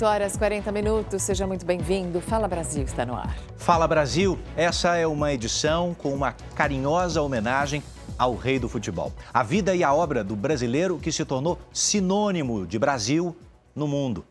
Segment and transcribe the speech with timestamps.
[0.00, 2.22] 8 horas 40 minutos, seja muito bem-vindo.
[2.22, 3.36] Fala Brasil está no ar.
[3.58, 7.82] Fala Brasil, essa é uma edição com uma carinhosa homenagem
[8.16, 9.12] ao rei do futebol.
[9.34, 13.36] A vida e a obra do brasileiro que se tornou sinônimo de Brasil
[13.76, 14.24] no mundo.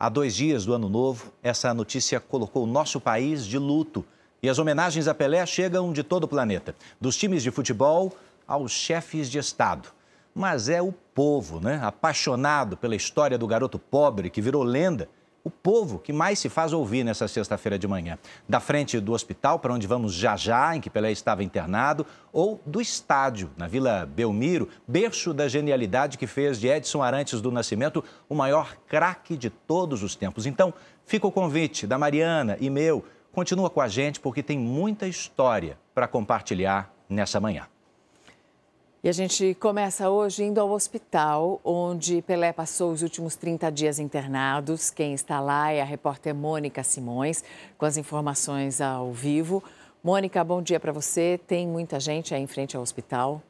[0.00, 4.04] Há dois dias do ano novo, essa notícia colocou o nosso país de luto.
[4.42, 8.12] E as homenagens a Pelé chegam de todo o planeta, dos times de futebol
[8.48, 9.90] aos chefes de Estado
[10.34, 11.80] mas é o povo, né?
[11.82, 15.08] apaixonado pela história do garoto pobre que virou lenda,
[15.44, 18.18] o povo que mais se faz ouvir nessa sexta-feira de manhã.
[18.48, 22.60] Da frente do hospital, para onde vamos já já, em que Pelé estava internado, ou
[22.64, 28.02] do estádio, na Vila Belmiro, berço da genialidade que fez de Edson Arantes do Nascimento
[28.26, 30.46] o maior craque de todos os tempos.
[30.46, 30.72] Então,
[31.04, 33.04] fica o convite da Mariana e meu.
[33.30, 37.66] Continua com a gente porque tem muita história para compartilhar nessa manhã.
[39.04, 43.98] E a gente começa hoje indo ao hospital, onde Pelé passou os últimos 30 dias
[43.98, 44.88] internados.
[44.88, 47.44] Quem está lá é a repórter Mônica Simões,
[47.76, 49.62] com as informações ao vivo.
[50.02, 51.38] Mônica, bom dia para você.
[51.46, 53.42] Tem muita gente aí em frente ao hospital?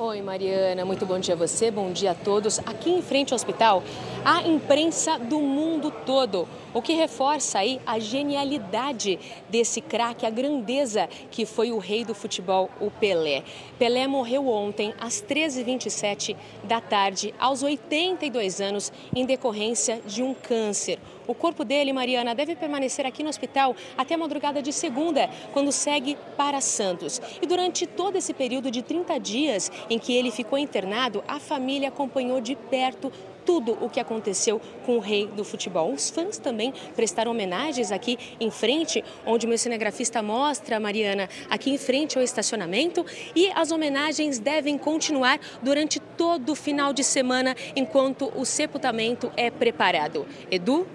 [0.00, 2.60] Oi, Mariana, muito bom dia a você, bom dia a todos.
[2.60, 3.82] Aqui em frente ao hospital,
[4.24, 11.08] a imprensa do mundo todo, o que reforça aí a genialidade desse craque, a grandeza
[11.32, 13.42] que foi o rei do futebol, o Pelé.
[13.76, 21.00] Pelé morreu ontem às 13h27 da tarde, aos 82 anos, em decorrência de um câncer.
[21.28, 25.70] O corpo dele, Mariana, deve permanecer aqui no hospital até a madrugada de segunda, quando
[25.70, 27.20] segue para Santos.
[27.42, 31.88] E durante todo esse período de 30 dias em que ele ficou internado, a família
[31.88, 33.12] acompanhou de perto
[33.44, 35.90] tudo o que aconteceu com o rei do futebol.
[35.92, 41.70] Os fãs também prestaram homenagens aqui em frente, onde o meu cinegrafista mostra, Mariana, aqui
[41.70, 43.04] em frente ao estacionamento.
[43.34, 49.50] E as homenagens devem continuar durante todo o final de semana, enquanto o sepultamento é
[49.50, 50.26] preparado.
[50.50, 50.86] Edu,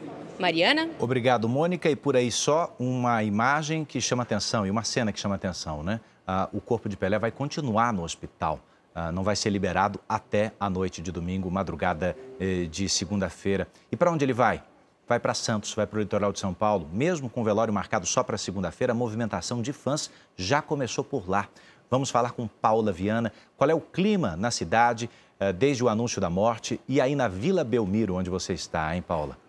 [0.43, 0.89] Mariana?
[0.99, 1.89] Obrigado, Mônica.
[1.89, 5.81] E por aí só uma imagem que chama atenção e uma cena que chama atenção,
[5.81, 6.01] né?
[6.27, 8.59] Ah, o corpo de Pelé vai continuar no hospital.
[8.93, 13.69] Ah, não vai ser liberado até a noite de domingo, madrugada eh, de segunda-feira.
[13.89, 14.61] E para onde ele vai?
[15.07, 16.89] Vai para Santos, vai para o litoral de São Paulo.
[16.91, 21.29] Mesmo com o velório marcado só para segunda-feira, a movimentação de fãs já começou por
[21.29, 21.47] lá.
[21.89, 23.31] Vamos falar com Paula Viana.
[23.55, 27.29] Qual é o clima na cidade eh, desde o anúncio da morte e aí na
[27.29, 29.41] Vila Belmiro, onde você está, hein, Paula?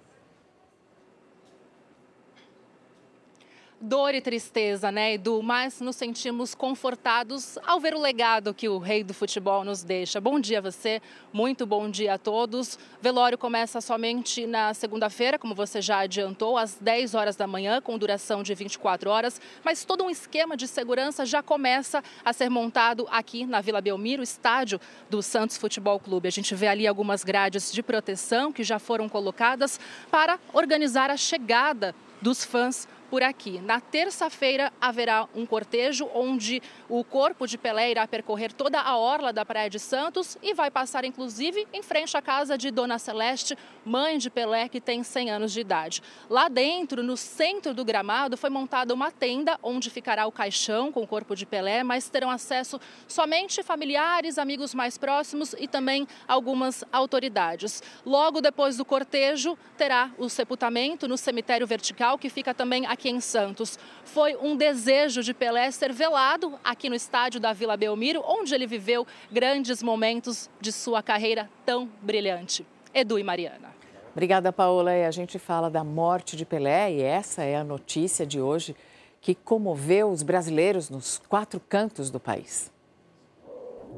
[3.85, 5.43] Dor e tristeza, né, Edu?
[5.43, 10.19] Mas nos sentimos confortados ao ver o legado que o rei do futebol nos deixa.
[10.21, 12.79] Bom dia a você, muito bom dia a todos.
[13.03, 17.99] Velório começa somente na segunda-feira, como você já adiantou, às 10 horas da manhã, com
[17.99, 19.39] duração de 24 horas.
[19.63, 24.23] Mas todo um esquema de segurança já começa a ser montado aqui na Vila Belmiro,
[24.23, 24.81] estádio
[25.11, 26.27] do Santos Futebol Clube.
[26.27, 29.79] A gente vê ali algumas grades de proteção que já foram colocadas
[30.11, 33.61] para organizar a chegada dos fãs por aqui.
[33.61, 39.33] Na terça-feira haverá um cortejo onde o corpo de Pelé irá percorrer toda a orla
[39.33, 43.57] da Praia de Santos e vai passar inclusive em frente à casa de Dona Celeste,
[43.85, 46.03] mãe de Pelé, que tem 100 anos de idade.
[46.29, 51.05] Lá dentro, no centro do gramado, foi montada uma tenda onde ficará o caixão com
[51.05, 56.83] o corpo de Pelé, mas terão acesso somente familiares, amigos mais próximos e também algumas
[56.91, 57.81] autoridades.
[58.05, 63.11] Logo depois do cortejo, terá o sepultamento no cemitério vertical, que fica também aqui aqui
[63.11, 63.79] em Santos.
[64.03, 68.67] Foi um desejo de Pelé ser velado aqui no estádio da Vila Belmiro, onde ele
[68.67, 72.67] viveu grandes momentos de sua carreira tão brilhante.
[72.95, 73.75] Edu e Mariana.
[74.13, 74.97] Obrigada, Paola.
[74.97, 78.75] E a gente fala da morte de Pelé e essa é a notícia de hoje
[79.21, 82.73] que comoveu os brasileiros nos quatro cantos do país.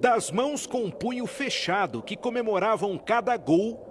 [0.00, 3.86] Das mãos com o punho fechado que comemoravam cada gol,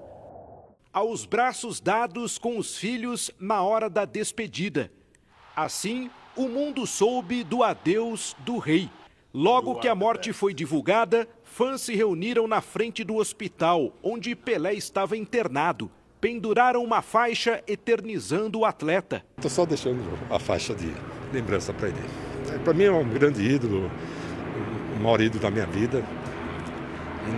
[0.92, 4.92] aos braços dados com os filhos na hora da despedida.
[5.56, 8.90] Assim, o mundo soube do adeus do rei.
[9.34, 14.74] Logo que a morte foi divulgada, fãs se reuniram na frente do hospital, onde Pelé
[14.74, 15.90] estava internado.
[16.20, 19.24] Penduraram uma faixa eternizando o atleta.
[19.38, 20.92] Estou só deixando a faixa de
[21.31, 22.00] lembrança para ele.
[22.54, 23.90] É, para mim é um grande ídolo,
[24.98, 26.04] o maior ídolo da minha vida.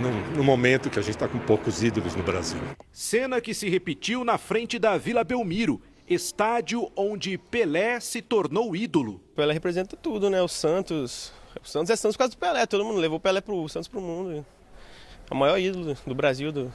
[0.02, 2.60] No, no, momento que a gente está com poucos ídolos no Brasil.
[2.92, 9.20] Cena que se repetiu na frente da Vila Belmiro estádio onde Pelé se tornou ídolo.
[9.36, 10.40] Pelé representa tudo, né?
[10.42, 11.32] O Santos.
[11.62, 12.66] O Santos é Santos por causa do Pelé.
[12.66, 14.44] Todo mundo levou o Pelé pro o Santos pro mundo.
[15.30, 16.72] É o maior ídolo do Brasil do,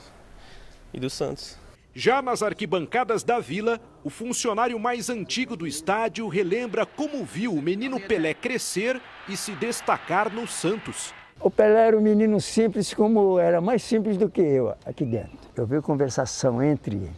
[0.94, 1.58] e do Santos.
[1.96, 7.62] Já nas arquibancadas da vila, o funcionário mais antigo do estádio relembra como viu o
[7.62, 11.14] menino Pelé crescer e se destacar no Santos.
[11.40, 15.38] O Pelé era um menino simples, como era mais simples do que eu aqui dentro.
[15.56, 17.12] Eu vi conversação entre,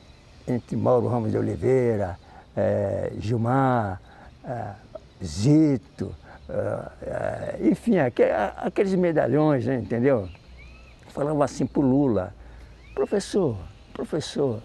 [0.47, 2.17] entre Mauro Ramos de Oliveira,
[2.55, 4.01] é, Gilmar,
[4.43, 4.71] é,
[5.23, 6.15] Zito,
[6.49, 10.29] é, enfim, aqueles medalhões, né, entendeu?
[11.09, 12.33] Falava assim pro Lula,
[12.93, 13.57] professor,
[13.93, 14.61] professor,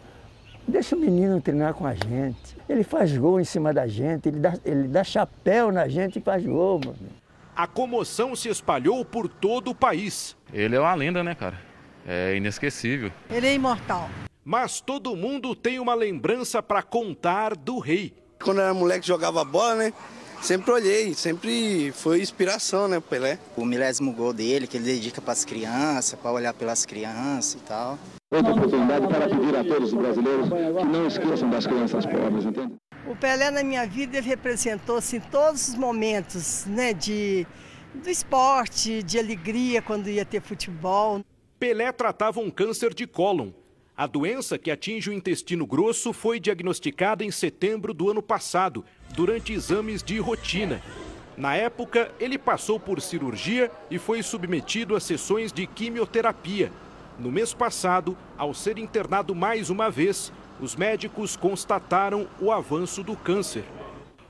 [0.67, 2.56] deixa o menino treinar com a gente.
[2.69, 6.23] Ele faz gol em cima da gente, ele dá, ele dá chapéu na gente e
[6.23, 7.21] faz gol, mano
[7.61, 10.35] a comoção se espalhou por todo o país.
[10.50, 11.59] Ele é uma lenda, né, cara?
[12.06, 13.12] É inesquecível.
[13.29, 14.09] Ele é imortal.
[14.45, 18.15] Mas todo mundo tem uma lembrança para contar do rei.
[18.43, 19.93] Quando eu era moleque jogava bola, né?
[20.41, 23.39] Sempre olhei, sempre foi inspiração, né, Pelé.
[23.55, 27.65] O milésimo gol dele, que ele dedica para as crianças, para olhar pelas crianças e
[27.65, 27.99] tal.
[28.33, 32.75] Outra oportunidade para pedir a todos os brasileiros que não esqueçam das crianças pobres, entende?
[33.07, 37.47] O Pelé na minha vida ele representou assim, todos os momentos né, de,
[37.95, 41.21] do esporte, de alegria quando ia ter futebol.
[41.59, 43.51] Pelé tratava um câncer de cólon.
[44.00, 49.52] A doença que atinge o intestino grosso foi diagnosticada em setembro do ano passado, durante
[49.52, 50.81] exames de rotina.
[51.37, 56.73] Na época, ele passou por cirurgia e foi submetido a sessões de quimioterapia.
[57.19, 63.14] No mês passado, ao ser internado mais uma vez, os médicos constataram o avanço do
[63.14, 63.64] câncer.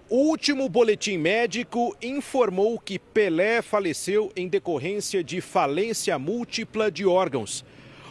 [0.09, 7.65] O último boletim médico informou que Pelé faleceu em decorrência de falência múltipla de órgãos.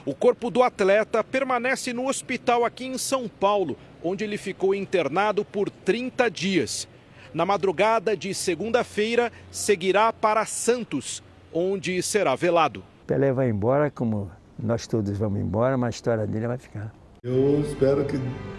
[0.09, 5.45] O corpo do atleta permanece no hospital aqui em São Paulo, onde ele ficou internado
[5.45, 6.87] por 30 dias.
[7.31, 11.21] Na madrugada de segunda-feira, seguirá para Santos,
[11.53, 12.83] onde será velado.
[13.05, 16.91] Pelé vai embora, como nós todos vamos embora, mas a história dele vai ficar.
[17.21, 18.17] Eu espero que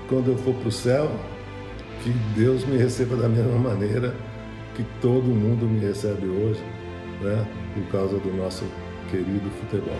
[0.08, 1.11] quando eu for para o céu,
[2.05, 4.14] que Deus me receba da mesma maneira
[4.76, 6.62] que todo mundo me recebe hoje,
[7.20, 7.44] né?
[7.75, 8.64] Por causa do nosso
[9.11, 9.97] querido futebol.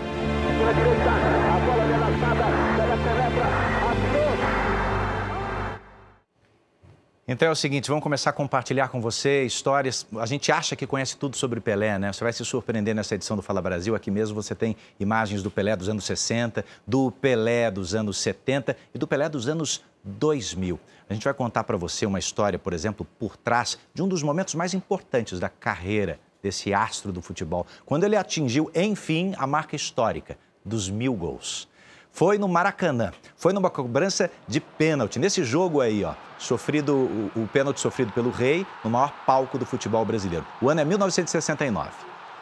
[7.27, 10.07] então é o seguinte, vamos começar a compartilhar com você histórias.
[10.19, 12.13] A gente acha que conhece tudo sobre Pelé, né?
[12.13, 13.95] Você vai se surpreender nessa edição do Fala Brasil.
[13.95, 18.77] Aqui mesmo você tem imagens do Pelé dos anos 60, do Pelé dos anos 70
[18.95, 20.79] e do Pelé dos anos 2000.
[21.09, 24.23] A gente vai contar para você uma história, por exemplo, por trás de um dos
[24.23, 29.77] momentos mais importantes da carreira desse astro do futebol, quando ele atingiu, enfim, a marca
[29.77, 31.71] histórica dos mil gols
[32.13, 33.13] foi no Maracanã.
[33.37, 35.19] Foi numa cobrança de pênalti.
[35.19, 39.65] Nesse jogo aí, ó, sofrido o, o pênalti sofrido pelo Rei no maior palco do
[39.65, 40.45] futebol brasileiro.
[40.61, 41.91] O ano é 1969.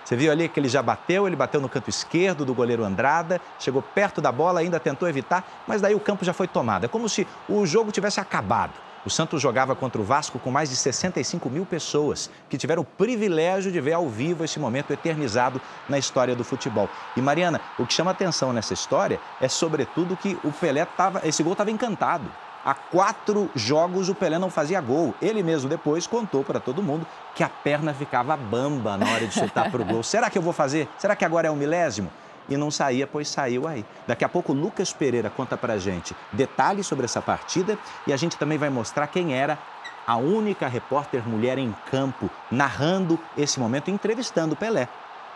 [0.05, 3.41] Você viu ali que ele já bateu, ele bateu no canto esquerdo do goleiro Andrada,
[3.59, 6.85] chegou perto da bola, ainda tentou evitar, mas daí o campo já foi tomado.
[6.85, 8.73] É como se o jogo tivesse acabado.
[9.09, 12.85] O Santos jogava contra o Vasco com mais de 65 mil pessoas que tiveram o
[12.85, 16.91] privilégio de ver ao vivo esse momento eternizado na história do futebol.
[17.17, 21.43] E Mariana, o que chama atenção nessa história é sobretudo que o Pelé estava, esse
[21.43, 22.31] gol estava encantado.
[22.63, 25.15] Há quatro jogos o Pelé não fazia gol.
[25.23, 29.33] Ele mesmo depois contou para todo mundo que a perna ficava bamba na hora de
[29.33, 30.03] chutar para o gol.
[30.05, 30.87] Será que eu vou fazer?
[30.99, 32.11] Será que agora é o milésimo?
[32.49, 33.85] E não saía, pois saiu aí.
[34.07, 38.37] Daqui a pouco Lucas Pereira conta pra gente detalhes sobre essa partida e a gente
[38.37, 39.59] também vai mostrar quem era
[40.07, 44.89] a única repórter mulher em campo narrando esse momento, entrevistando Pelé.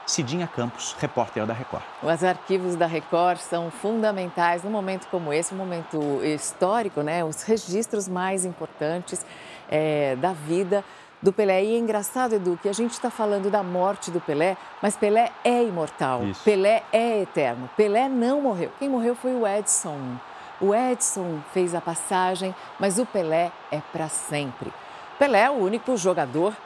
[0.06, 1.84] Cidinha Campos, repórter da Record.
[2.02, 7.24] Os arquivos da Record são fundamentais num momento como esse, um momento histórico, né?
[7.24, 9.24] Os registros mais importantes
[9.70, 10.84] é, da vida
[11.22, 11.64] do Pelé.
[11.64, 15.30] E é engraçado, Edu, que a gente está falando da morte do Pelé, mas Pelé
[15.44, 16.42] é imortal, Isso.
[16.42, 17.70] Pelé é eterno.
[17.76, 18.70] Pelé não morreu.
[18.78, 20.16] Quem morreu foi o Edson.
[20.60, 24.72] O Edson fez a passagem, mas o Pelé é para sempre.
[25.18, 26.56] Pelé é o único jogador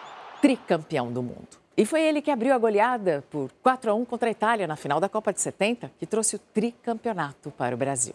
[0.40, 1.48] tricampeão do mundo.
[1.76, 4.76] E foi ele que abriu a goleada por 4 a 1 contra a Itália na
[4.76, 8.14] final da Copa de 70, que trouxe o tricampeonato para o Brasil.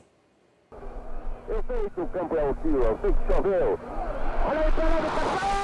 [1.47, 3.79] Efeito campeão, eu sei que choveu.
[4.47, 5.60] Olha aí, Pelé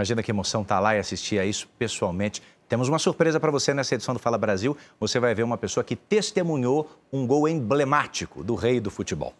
[0.00, 2.42] Imagina que emoção estar tá lá e assistir a isso pessoalmente.
[2.66, 4.74] Temos uma surpresa para você nessa edição do Fala Brasil.
[4.98, 9.34] Você vai ver uma pessoa que testemunhou um gol emblemático do rei do futebol.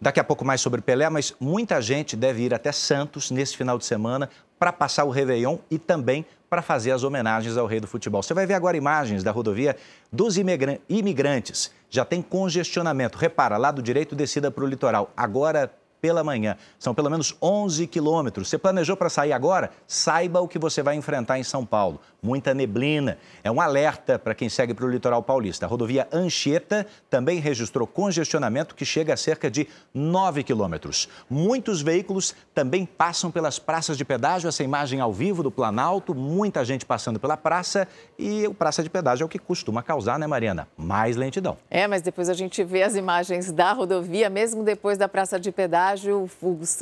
[0.00, 3.78] Daqui a pouco mais sobre Pelé, mas muita gente deve ir até Santos nesse final
[3.78, 7.86] de semana para passar o Réveillon e também para fazer as homenagens ao rei do
[7.86, 8.20] futebol.
[8.20, 9.76] Você vai ver agora imagens da rodovia
[10.12, 11.70] dos imigrantes.
[11.88, 13.16] Já tem congestionamento.
[13.16, 15.12] Repara, lado direito descida para o litoral.
[15.16, 16.56] Agora pela manhã.
[16.78, 18.48] São pelo menos 11 quilômetros.
[18.48, 19.70] Você planejou para sair agora?
[19.86, 22.00] Saiba o que você vai enfrentar em São Paulo.
[22.22, 23.18] Muita neblina.
[23.42, 25.66] É um alerta para quem segue para o litoral paulista.
[25.66, 31.08] A rodovia Anchieta também registrou congestionamento que chega a cerca de 9 quilômetros.
[31.28, 34.48] Muitos veículos também passam pelas praças de pedágio.
[34.48, 37.86] Essa imagem ao vivo do Planalto, muita gente passando pela praça
[38.18, 40.68] e o praça de pedágio é o que costuma causar, né, Mariana?
[40.76, 41.56] Mais lentidão.
[41.70, 45.50] É, mas depois a gente vê as imagens da rodovia, mesmo depois da praça de
[45.50, 46.26] pedágio, o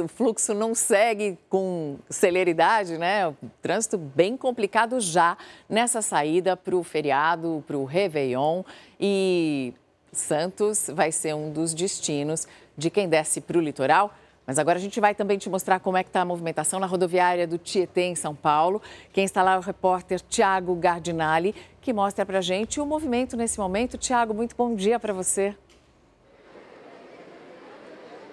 [0.09, 3.29] fluxo não segue com celeridade, né?
[3.29, 5.37] O trânsito bem complicado já
[5.69, 8.63] nessa saída para o feriado, para o Réveillon.
[9.01, 9.73] E
[10.13, 12.47] Santos vai ser um dos destinos
[12.77, 14.13] de quem desce para o litoral.
[14.47, 16.87] Mas agora a gente vai também te mostrar como é que está a movimentação na
[16.87, 18.81] rodoviária do Tietê, em São Paulo.
[19.13, 23.59] Quem está lá é o repórter Tiago Gardinali, que mostra para gente o movimento nesse
[23.59, 23.99] momento.
[23.99, 25.55] Tiago, muito bom dia para você.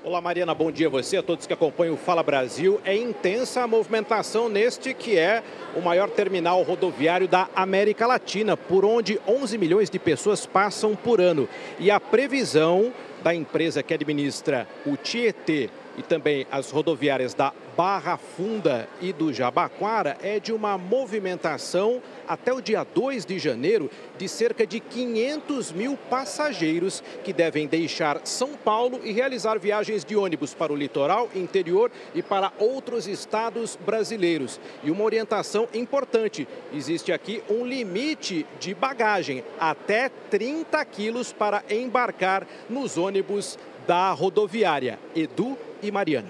[0.06, 2.80] Olá, Mariana, bom dia a você, a todos que acompanham o Fala Brasil.
[2.86, 5.42] É intensa a movimentação neste que é
[5.76, 11.20] o maior terminal rodoviário da América Latina, por onde 11 milhões de pessoas passam por
[11.20, 11.50] ano.
[11.80, 12.94] E a previsão
[13.24, 19.34] da empresa que administra o Tietê e também as rodoviárias da Barra Funda e do
[19.34, 25.74] Jabaquara é de uma movimentação até o dia 2 de janeiro de cerca de 500
[25.74, 31.30] mil passageiros que devem deixar São Paulo e realizar viagens de ônibus para o litoral,
[31.36, 34.60] interior e para outros estados brasileiros.
[34.84, 42.48] E uma orientação importante: existe aqui um limite de bagagem, até 30 quilos para embarcar
[42.70, 44.98] nos ônibus da rodoviária.
[45.16, 46.30] Edu e Mariana.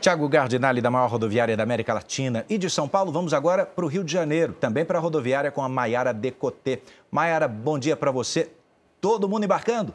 [0.00, 3.12] Tiago Gardinali, da maior rodoviária da América Latina e de São Paulo.
[3.12, 6.82] Vamos agora para o Rio de Janeiro, também para a rodoviária com a Maiara Decotê.
[7.10, 8.50] Maiara, bom dia para você.
[9.00, 9.94] Todo mundo embarcando?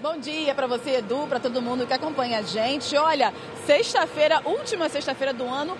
[0.00, 2.96] Bom dia para você, Edu, para todo mundo que acompanha a gente.
[2.96, 3.34] Olha,
[3.66, 5.76] sexta-feira, última sexta-feira do ano,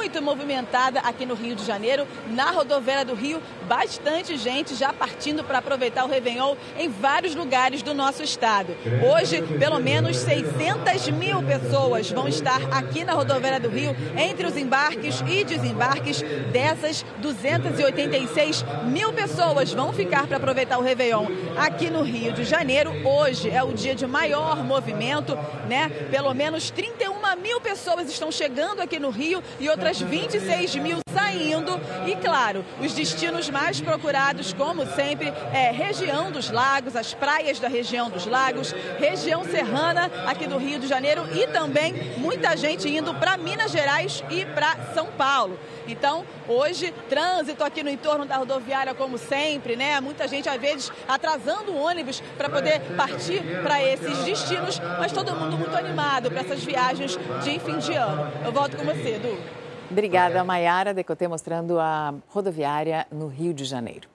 [0.00, 5.44] muito movimentada aqui no Rio de Janeiro, na rodoviária do Rio, bastante gente já partindo
[5.44, 8.74] para aproveitar o Réveillon em vários lugares do nosso estado.
[9.14, 14.56] Hoje, pelo menos 600 mil pessoas vão estar aqui na rodoviária do Rio, entre os
[14.56, 16.22] embarques e desembarques.
[16.50, 21.26] Dessas, 286 mil pessoas vão ficar para aproveitar o Réveillon
[21.58, 22.90] aqui no Rio de Janeiro.
[23.06, 25.36] Hoje é o dia de maior movimento,
[25.68, 25.90] né?
[26.10, 27.10] Pelo menos 31
[27.42, 31.80] mil pessoas estão chegando aqui no Rio e outras 26 mil saindo.
[32.06, 37.68] E claro, os destinos mais procurados, como sempre, é região dos lagos, as praias da
[37.68, 43.14] região dos lagos, região serrana aqui do Rio de Janeiro e também muita gente indo
[43.14, 45.58] para Minas Gerais e para São Paulo.
[45.86, 50.00] Então, hoje, trânsito aqui no entorno da rodoviária, como sempre, né?
[50.00, 55.34] Muita gente, às vezes, atrasando o ônibus para poder partir para esses destinos, mas todo
[55.34, 58.30] mundo muito animado para essas viagens de fim de ano.
[58.44, 59.59] Eu volto com você, Edu.
[59.90, 64.08] Obrigada, Maiara Decotê, mostrando a rodoviária no Rio de Janeiro.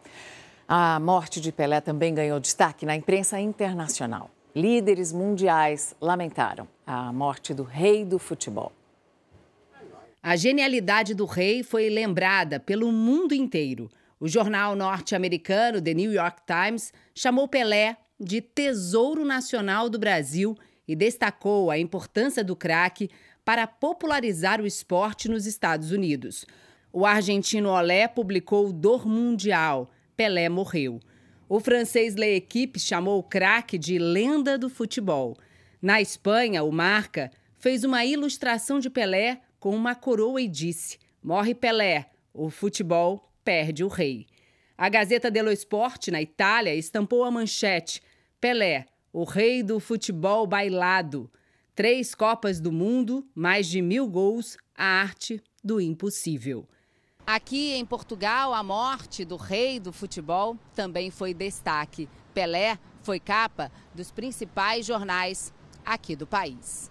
[0.65, 4.31] A morte de Pelé também ganhou destaque na imprensa internacional.
[4.55, 8.71] Líderes mundiais lamentaram a morte do rei do futebol.
[10.23, 13.91] A genialidade do rei foi lembrada pelo mundo inteiro.
[14.17, 20.95] O jornal norte-americano The New York Times chamou Pelé de Tesouro Nacional do Brasil e
[20.95, 23.09] destacou a importância do craque
[23.45, 26.45] para popularizar o esporte nos Estados Unidos.
[26.91, 30.99] O argentino Olé publicou Dor Mundial, Pelé morreu.
[31.47, 35.37] O francês L'Equipe chamou o craque de lenda do futebol.
[35.79, 41.53] Na Espanha, o Marca fez uma ilustração de Pelé com uma coroa e disse: Morre
[41.53, 44.25] Pelé, o futebol perde o rei.
[44.77, 48.01] A Gazeta dello Sport, na Itália, estampou a manchete:
[48.41, 51.31] Pelé, o rei do futebol bailado.
[51.75, 56.65] Três Copas do Mundo, mais de mil gols, a arte do impossível.
[57.27, 62.07] Aqui em Portugal, a morte do rei do futebol também foi destaque.
[62.33, 65.53] Pelé foi capa dos principais jornais
[65.83, 66.89] aqui do país.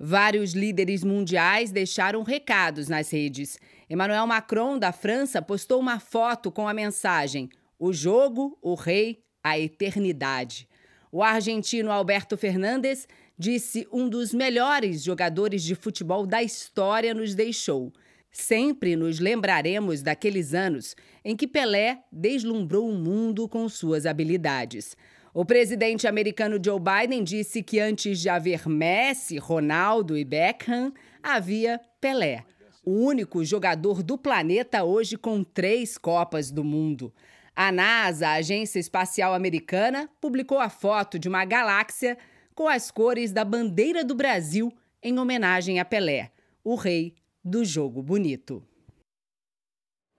[0.00, 3.56] Vários líderes mundiais deixaram recados nas redes.
[3.88, 9.56] Emmanuel Macron, da França, postou uma foto com a mensagem: O jogo, o rei, a
[9.56, 10.68] eternidade.
[11.10, 17.92] O argentino Alberto Fernandes disse: Um dos melhores jogadores de futebol da história nos deixou.
[18.30, 24.96] Sempre nos lembraremos daqueles anos em que Pelé deslumbrou o mundo com suas habilidades.
[25.32, 30.92] O presidente americano Joe Biden disse que antes de haver Messi, Ronaldo e Beckham,
[31.22, 32.44] havia Pelé,
[32.84, 37.12] o único jogador do planeta hoje com três Copas do Mundo.
[37.54, 42.16] A NASA, a Agência Espacial Americana, publicou a foto de uma galáxia
[42.58, 46.32] com as cores da bandeira do Brasil em homenagem a Pelé,
[46.64, 48.60] o rei do jogo bonito.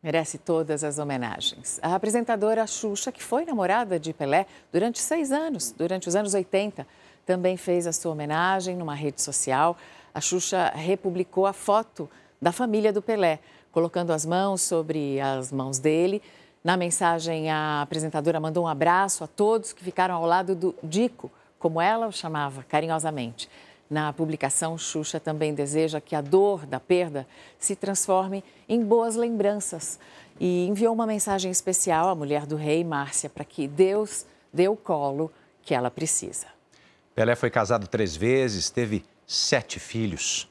[0.02, 1.82] Merece todas as homenagens.
[1.84, 6.88] A apresentadora Xuxa, que foi namorada de Pelé durante seis anos, durante os anos 80,
[7.26, 9.78] também fez a sua homenagem numa rede social.
[10.14, 12.10] A Xuxa republicou a foto
[12.42, 16.22] da família do Pelé, colocando as mãos sobre as mãos dele
[16.64, 21.32] na mensagem, a apresentadora mandou um abraço a todos que ficaram ao lado do Dico,
[21.60, 23.50] como ela o chamava carinhosamente.
[23.90, 30.00] Na publicação, Xuxa também deseja que a dor da perda se transforme em boas lembranças
[30.40, 34.76] e enviou uma mensagem especial à mulher do rei, Márcia, para que Deus dê o
[34.76, 36.48] colo que ela precisa.
[37.14, 40.48] Pelé foi casado três vezes, teve sete filhos.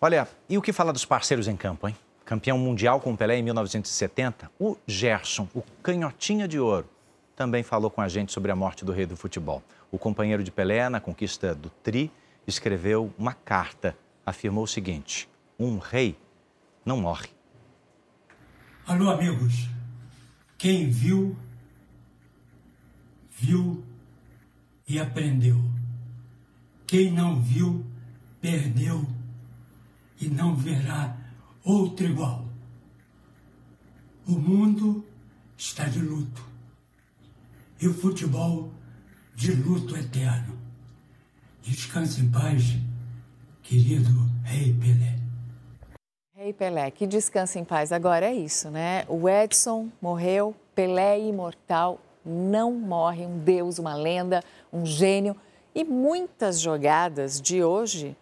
[0.00, 1.96] Olha, e o que fala dos parceiros em campo, hein?
[2.24, 6.88] campeão mundial com Pelé em 1970, o Gerson, o canhotinha de ouro,
[7.36, 9.62] também falou com a gente sobre a morte do rei do futebol.
[9.94, 12.10] O companheiro de Pelé, na conquista do Tri,
[12.48, 13.96] escreveu uma carta.
[14.26, 16.18] Afirmou o seguinte: um rei
[16.84, 17.28] não morre.
[18.84, 19.68] Alô, amigos.
[20.58, 21.36] Quem viu,
[23.30, 23.84] viu
[24.88, 25.60] e aprendeu.
[26.88, 27.86] Quem não viu,
[28.40, 29.06] perdeu
[30.20, 31.16] e não verá
[31.62, 32.44] outro igual.
[34.26, 35.06] O mundo
[35.56, 36.44] está de luto
[37.80, 38.72] e o futebol
[39.34, 40.58] de luto eterno.
[41.62, 42.76] Descanse em paz,
[43.62, 44.10] querido
[44.44, 45.18] Rei Pelé.
[46.36, 47.90] Rei Pelé, que descanse em paz.
[47.90, 49.04] Agora é isso, né?
[49.08, 55.36] O Edson morreu, Pelé imortal, não morre, um deus, uma lenda, um gênio.
[55.74, 58.16] E muitas jogadas de hoje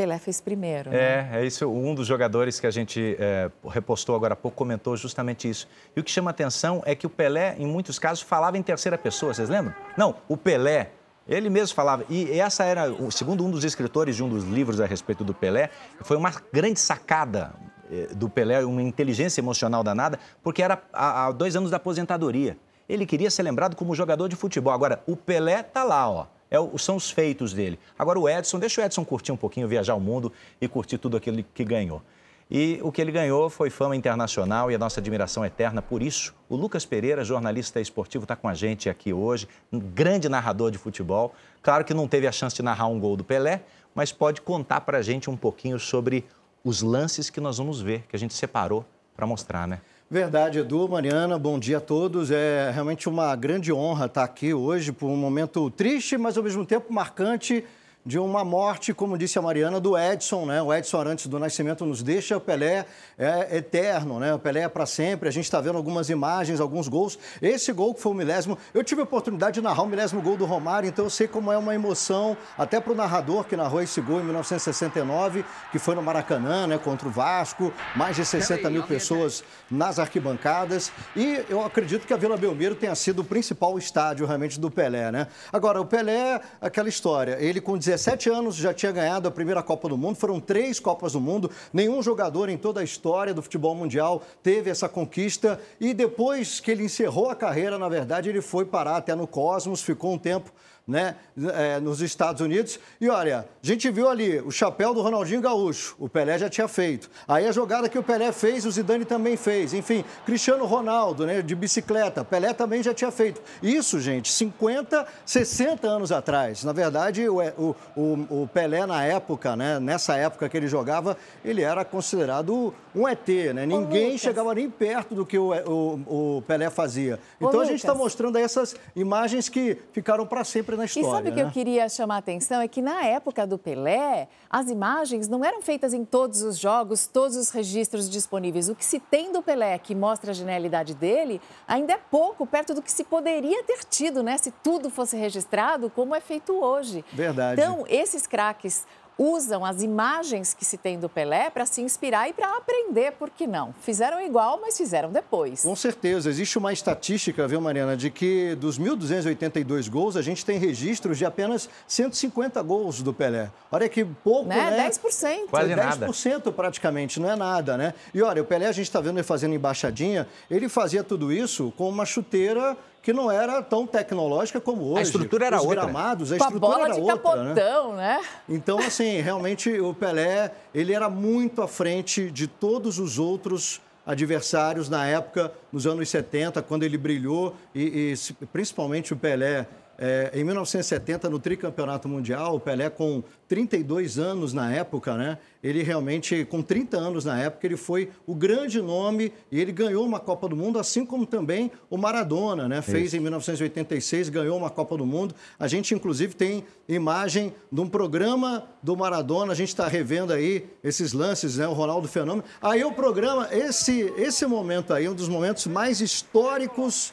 [0.00, 0.88] Pelé fez primeiro.
[0.88, 0.96] Né?
[0.96, 1.68] É, é isso.
[1.68, 5.68] Um dos jogadores que a gente é, repostou agora há pouco comentou justamente isso.
[5.94, 8.96] E o que chama atenção é que o Pelé, em muitos casos, falava em terceira
[8.96, 9.74] pessoa, vocês lembram?
[9.98, 10.92] Não, o Pelé.
[11.28, 14.86] Ele mesmo falava, e essa era, segundo um dos escritores de um dos livros a
[14.86, 15.68] respeito do Pelé,
[16.00, 17.52] foi uma grande sacada
[17.92, 22.56] é, do Pelé, uma inteligência emocional danada, porque era há dois anos da aposentadoria.
[22.88, 24.72] Ele queria ser lembrado como jogador de futebol.
[24.72, 27.78] Agora, o Pelé tá lá, ó é, são os feitos dele.
[27.98, 31.16] Agora o Edson, deixa o Edson curtir um pouquinho, viajar o mundo e curtir tudo
[31.16, 32.02] aquilo que ganhou.
[32.50, 36.34] E o que ele ganhou foi fama internacional e a nossa admiração eterna por isso.
[36.48, 40.76] O Lucas Pereira, jornalista esportivo, está com a gente aqui hoje, um grande narrador de
[40.76, 41.32] futebol.
[41.62, 43.62] Claro que não teve a chance de narrar um gol do Pelé,
[43.94, 46.24] mas pode contar para a gente um pouquinho sobre
[46.64, 48.84] os lances que nós vamos ver, que a gente separou
[49.14, 49.80] para mostrar, né?
[50.12, 52.32] Verdade, Edu, Mariana, bom dia a todos.
[52.32, 56.66] É realmente uma grande honra estar aqui hoje por um momento triste, mas ao mesmo
[56.66, 57.64] tempo marcante
[58.04, 60.62] de uma morte, como disse a Mariana, do Edson, né?
[60.62, 62.36] O Edson, antes do nascimento, nos deixa.
[62.36, 62.86] O Pelé
[63.18, 64.32] é eterno, né?
[64.32, 65.28] O Pelé é para sempre.
[65.28, 67.18] A gente está vendo algumas imagens, alguns gols.
[67.42, 70.36] Esse gol que foi o milésimo, eu tive a oportunidade de narrar o milésimo gol
[70.36, 73.82] do Romário, então eu sei como é uma emoção, até para o narrador que narrou
[73.82, 76.78] esse gol em 1969, que foi no Maracanã, né?
[76.78, 80.90] Contra o Vasco, mais de 60 mil pessoas nas arquibancadas.
[81.14, 85.12] E eu acredito que a Vila Belmiro tenha sido o principal estádio realmente do Pelé,
[85.12, 85.26] né?
[85.52, 87.89] Agora, o Pelé, aquela história, ele com 17
[88.30, 91.50] anos já tinha ganhado a primeira Copa do Mundo, foram três Copas do Mundo.
[91.72, 95.60] Nenhum jogador em toda a história do futebol mundial teve essa conquista.
[95.80, 99.82] E depois que ele encerrou a carreira, na verdade, ele foi parar até no Cosmos,
[99.82, 100.52] ficou um tempo
[100.86, 101.16] né,
[101.54, 102.78] é, nos Estados Unidos.
[103.00, 106.66] E olha, a gente viu ali o chapéu do Ronaldinho Gaúcho, o Pelé já tinha
[106.66, 107.10] feito.
[107.28, 109.72] Aí a jogada que o Pelé fez, o Zidane também fez.
[109.72, 113.40] Enfim, Cristiano Ronaldo, né, de bicicleta, Pelé também já tinha feito.
[113.62, 116.64] Isso, gente, 50, 60 anos atrás.
[116.64, 121.16] Na verdade, o, o, o, o Pelé na época, né, nessa época que ele jogava,
[121.44, 123.64] ele era considerado um ET, né?
[123.66, 127.18] Ninguém chegava nem perto do que o, o, o Pelé fazia.
[127.36, 131.06] Então Ô, a gente está mostrando essas imagens que ficaram para sempre na história.
[131.06, 131.36] E sabe o né?
[131.36, 132.60] que eu queria chamar a atenção?
[132.60, 137.06] É que na época do Pelé, as imagens não eram feitas em todos os jogos,
[137.06, 138.68] todos os registros disponíveis.
[138.68, 142.74] O que se tem do Pelé, que mostra a genialidade dele, ainda é pouco, perto
[142.74, 144.36] do que se poderia ter tido, né?
[144.38, 147.04] Se tudo fosse registrado, como é feito hoje.
[147.12, 147.60] Verdade.
[147.60, 148.86] Então, esses craques
[149.20, 153.28] usam as imagens que se tem do Pelé para se inspirar e para aprender, por
[153.28, 153.74] que não?
[153.82, 155.60] Fizeram igual, mas fizeram depois.
[155.60, 156.30] Com certeza.
[156.30, 161.26] Existe uma estatística, viu, Mariana, de que dos 1.282 gols, a gente tem registros de
[161.26, 163.50] apenas 150 gols do Pelé.
[163.70, 164.70] Olha que pouco, né?
[164.70, 164.88] né?
[164.88, 165.48] 10%.
[165.50, 166.52] Quase 10% nada.
[166.52, 167.92] praticamente, não é nada, né?
[168.14, 171.74] E olha, o Pelé, a gente está vendo ele fazendo embaixadinha, ele fazia tudo isso
[171.76, 174.98] com uma chuteira que não era tão tecnológica como hoje.
[174.98, 175.82] A estrutura era Os outra.
[175.82, 178.18] gramados, a Com estrutura a bola era de outra, capotão, né?
[178.18, 178.28] né?
[178.48, 184.88] Então, assim, realmente o Pelé, ele era muito à frente de todos os outros adversários
[184.88, 189.66] na época, nos anos 70, quando ele brilhou, e, e principalmente o Pelé
[190.02, 195.36] é, em 1970, no tricampeonato mundial, o Pelé, com 32 anos na época, né?
[195.62, 200.06] Ele realmente, com 30 anos na época, ele foi o grande nome e ele ganhou
[200.06, 202.80] uma Copa do Mundo, assim como também o Maradona, né?
[202.80, 203.18] Fez Isso.
[203.18, 205.34] em 1986, ganhou uma Copa do Mundo.
[205.58, 209.52] A gente, inclusive, tem imagem de um programa do Maradona.
[209.52, 211.68] A gente está revendo aí esses lances, né?
[211.68, 212.42] O Ronaldo Fenômeno.
[212.62, 217.12] Aí o programa, esse, esse momento aí, um dos momentos mais históricos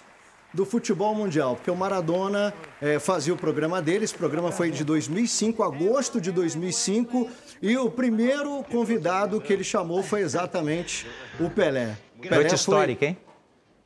[0.54, 4.84] do futebol mundial, porque o Maradona é, fazia o programa dele, esse programa foi de
[4.84, 7.30] 2005, agosto de 2005,
[7.62, 11.06] e o primeiro convidado que ele chamou foi exatamente
[11.40, 11.98] o Pelé.
[12.22, 13.18] Pelé Noite histórica, hein?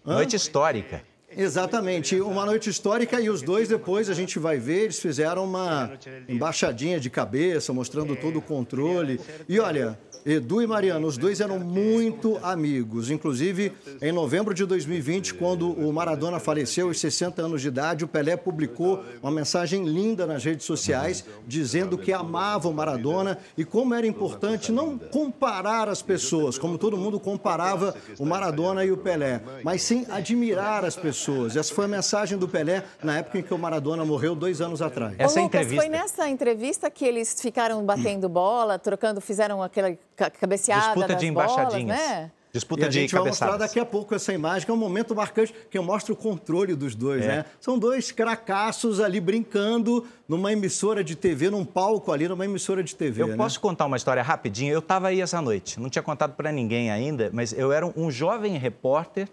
[0.05, 0.13] Hã?
[0.15, 1.03] Noite histórica.
[1.35, 5.91] Exatamente, uma noite histórica e os dois depois a gente vai ver, eles fizeram uma
[6.27, 9.19] embaixadinha de cabeça, mostrando todo o controle.
[9.47, 13.09] E olha, Edu e Mariano, os dois eram muito amigos.
[13.09, 18.07] Inclusive, em novembro de 2020, quando o Maradona faleceu aos 60 anos de idade, o
[18.07, 23.93] Pelé publicou uma mensagem linda nas redes sociais, dizendo que amava o Maradona e como
[23.93, 29.41] era importante não comparar as pessoas, como todo mundo comparava o Maradona e o Pelé,
[29.63, 31.55] mas sim admirar as pessoas.
[31.55, 34.81] Essa foi a mensagem do Pelé na época em que o Maradona morreu dois anos
[34.81, 35.15] atrás.
[35.17, 35.81] Essa Ô, Lucas, entrevista...
[35.81, 39.89] foi nessa entrevista que eles ficaram batendo bola, trocando, fizeram aquela
[40.29, 41.97] cabeceada Disputa de embaixadinhas.
[41.97, 42.31] Bolas, né?
[42.53, 44.77] Disputa e a de gente vai mostrar daqui a pouco essa imagem, que é um
[44.77, 47.27] momento marcante, que mostra o controle dos dois, é.
[47.27, 47.45] né?
[47.61, 52.93] São dois cracassos ali brincando numa emissora de TV, num palco ali, numa emissora de
[52.93, 53.21] TV.
[53.21, 53.37] Eu né?
[53.37, 54.73] posso contar uma história rapidinho?
[54.73, 58.11] Eu estava aí essa noite, não tinha contado para ninguém ainda, mas eu era um
[58.11, 59.29] jovem repórter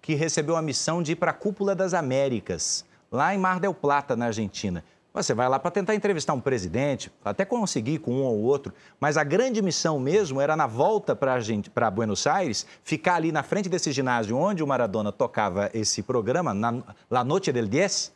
[0.00, 3.74] que recebeu a missão de ir para a Cúpula das Américas, lá em Mar del
[3.74, 4.82] Plata, na Argentina.
[5.14, 9.18] Você vai lá para tentar entrevistar um presidente, até conseguir com um ou outro, mas
[9.18, 13.92] a grande missão mesmo era na volta para Buenos Aires, ficar ali na frente desse
[13.92, 18.12] ginásio onde o Maradona tocava esse programa, na La Noche del 10,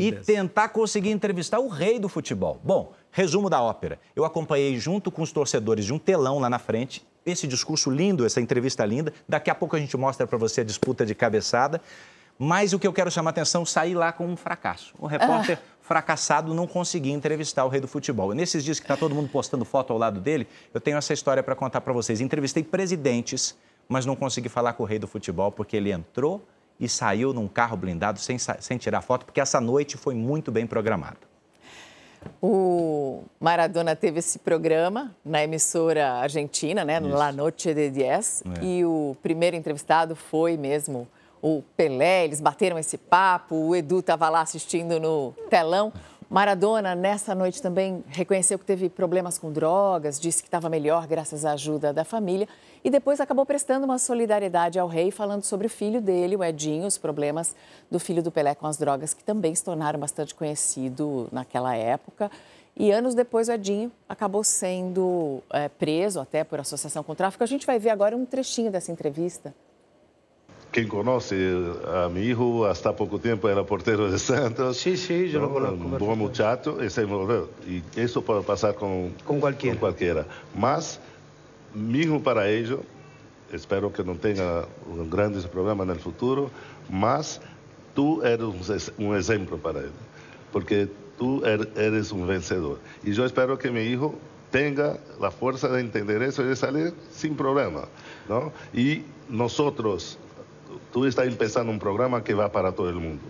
[0.00, 2.60] e tentar conseguir entrevistar o rei do futebol.
[2.64, 4.00] Bom, resumo da ópera.
[4.14, 8.26] Eu acompanhei junto com os torcedores de um telão lá na frente, esse discurso lindo,
[8.26, 9.12] essa entrevista linda.
[9.28, 11.80] Daqui a pouco a gente mostra para você a disputa de cabeçada.
[12.42, 14.94] Mas o que eu quero chamar a atenção, sair lá com um fracasso.
[14.98, 18.32] O repórter ah fracassado não conseguir entrevistar o rei do futebol.
[18.32, 21.42] Nesses dias que está todo mundo postando foto ao lado dele, eu tenho essa história
[21.42, 22.20] para contar para vocês.
[22.20, 26.46] Entrevistei presidentes, mas não consegui falar com o rei do futebol porque ele entrou
[26.78, 30.64] e saiu num carro blindado sem, sem tirar foto, porque essa noite foi muito bem
[30.64, 31.18] programada.
[32.40, 38.64] O Maradona teve esse programa na emissora argentina, né, no La Noche de Diez, é.
[38.64, 41.08] e o primeiro entrevistado foi mesmo
[41.42, 45.92] o Pelé, eles bateram esse papo, o Edu estava lá assistindo no telão.
[46.30, 51.44] Maradona, nessa noite, também reconheceu que teve problemas com drogas, disse que estava melhor graças
[51.44, 52.46] à ajuda da família
[52.84, 56.86] e depois acabou prestando uma solidariedade ao rei, falando sobre o filho dele, o Edinho,
[56.86, 57.56] os problemas
[57.90, 62.30] do filho do Pelé com as drogas, que também se tornaram bastante conhecido naquela época.
[62.76, 67.42] E anos depois, o Edinho acabou sendo é, preso até por associação com tráfico.
[67.42, 69.52] A gente vai ver agora um trechinho dessa entrevista.
[70.70, 71.36] Quien conoce
[71.92, 74.78] a mi hijo hasta poco tiempo era portero de Santos.
[74.78, 75.84] Sí, sí, yo lo conozco.
[75.84, 77.06] Un buen muchacho, ese,
[77.66, 79.74] y eso puede pasar con, con, cualquiera.
[79.74, 80.26] con cualquiera.
[80.56, 81.00] Más,
[81.74, 82.82] mismo para ello,
[83.52, 84.66] espero que no tenga
[85.10, 86.50] grandes problemas en el futuro,
[86.88, 87.40] más
[87.94, 89.90] tú eres un ejemplo para él,
[90.52, 92.78] porque tú er, eres un vencedor.
[93.02, 94.14] Y yo espero que mi hijo
[94.50, 97.82] tenga la fuerza de entender eso y de salir sin problema.
[98.28, 98.52] ¿no?
[98.72, 100.18] Y nosotros
[100.92, 103.22] tú estás empezando un programa que va para todo el mundo.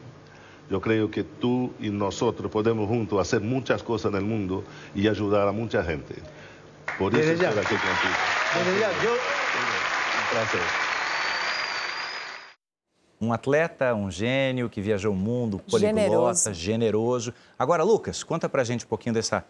[0.70, 4.62] Yo creo que tú y nosotros podemos juntos hacer muchas cosas en el mundo
[4.94, 6.14] y ayudar a mucha gente.
[6.98, 8.14] Por eso estoy aquí contigo.
[8.55, 9.11] Desde ya, yo...
[9.12, 10.61] Um prazer.
[13.20, 16.55] Um atleta, um gênio que viajou o mundo, poliglota, generoso.
[16.55, 17.35] generoso.
[17.59, 19.44] Agora, Lucas, conta pra gente um pouquinho dessa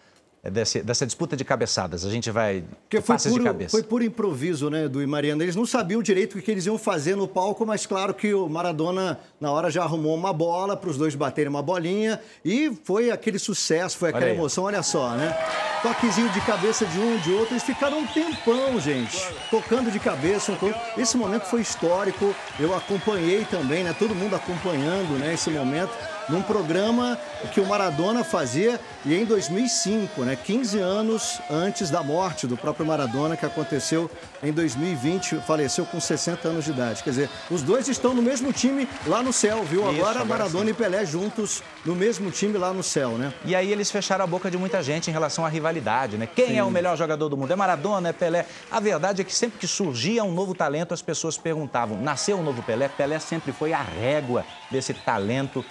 [0.49, 2.05] dessa, disputa de cabeçadas.
[2.05, 3.71] A gente vai Porque foi puro, de cabeça.
[3.71, 5.43] Foi por improviso, né, do Mariano.
[5.43, 8.49] Eles não sabiam direito o que eles iam fazer no palco, mas claro que o
[8.49, 13.11] Maradona, na hora, já arrumou uma bola para os dois baterem uma bolinha e foi
[13.11, 14.65] aquele sucesso, foi aquela olha emoção.
[14.65, 15.37] Olha só, né?
[15.83, 17.55] Toquezinho de cabeça de um, de outro.
[17.55, 19.19] Eles ficaram um tempão, gente,
[19.51, 20.57] tocando de cabeça.
[20.97, 22.35] Esse momento foi histórico.
[22.59, 23.95] Eu acompanhei também, né?
[23.99, 25.93] Todo mundo acompanhando, né, esse momento.
[26.31, 27.19] Num programa
[27.53, 32.87] que o Maradona fazia e em 2005, né, 15 anos antes da morte do próprio
[32.87, 34.11] Maradona, que aconteceu
[34.43, 37.03] em 2020, faleceu com 60 anos de idade.
[37.03, 39.81] Quer dizer, os dois estão no mesmo time lá no céu, viu?
[39.81, 40.71] Isso, agora, agora Maradona sim.
[40.71, 43.33] e Pelé juntos no mesmo time lá no céu, né?
[43.45, 46.27] E aí eles fecharam a boca de muita gente em relação à rivalidade, né?
[46.27, 46.59] Quem Sim.
[46.59, 47.53] é o melhor jogador do mundo?
[47.53, 48.47] É Maradona, é Pelé?
[48.71, 52.43] A verdade é que sempre que surgia um novo talento, as pessoas perguntavam: nasceu um
[52.43, 52.89] novo Pelé?
[52.89, 55.65] Pelé sempre foi a régua desse talento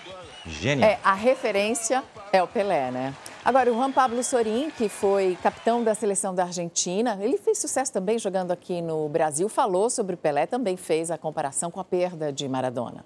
[0.49, 0.89] genial.
[0.89, 3.13] É, a referência é o Pelé, né?
[3.43, 7.91] Agora, o Juan Pablo Sorin, que foi capitão da seleção da Argentina, ele fez sucesso
[7.91, 11.85] também jogando aqui no Brasil, falou sobre o Pelé, também fez a comparação com a
[11.85, 13.05] perda de Maradona.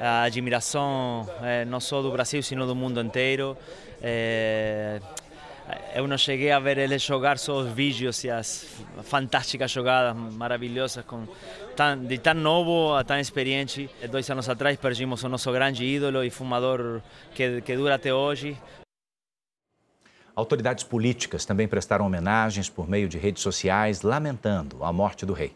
[0.00, 3.56] a admiração eh, não só do Brasil, sino do mundo inteiro.
[4.02, 5.00] Eh,
[5.94, 8.66] eu não cheguei a ver ele jogar só os vídeos e as
[9.02, 11.26] fantásticas jogadas maravilhosas com
[12.06, 13.88] de tão novo a tão experiente.
[14.10, 17.00] Dois anos atrás perdimos o nosso grande ídolo e fumador
[17.34, 18.56] que, que dura até hoje.
[20.36, 25.54] Autoridades políticas também prestaram homenagens por meio de redes sociais, lamentando a morte do rei.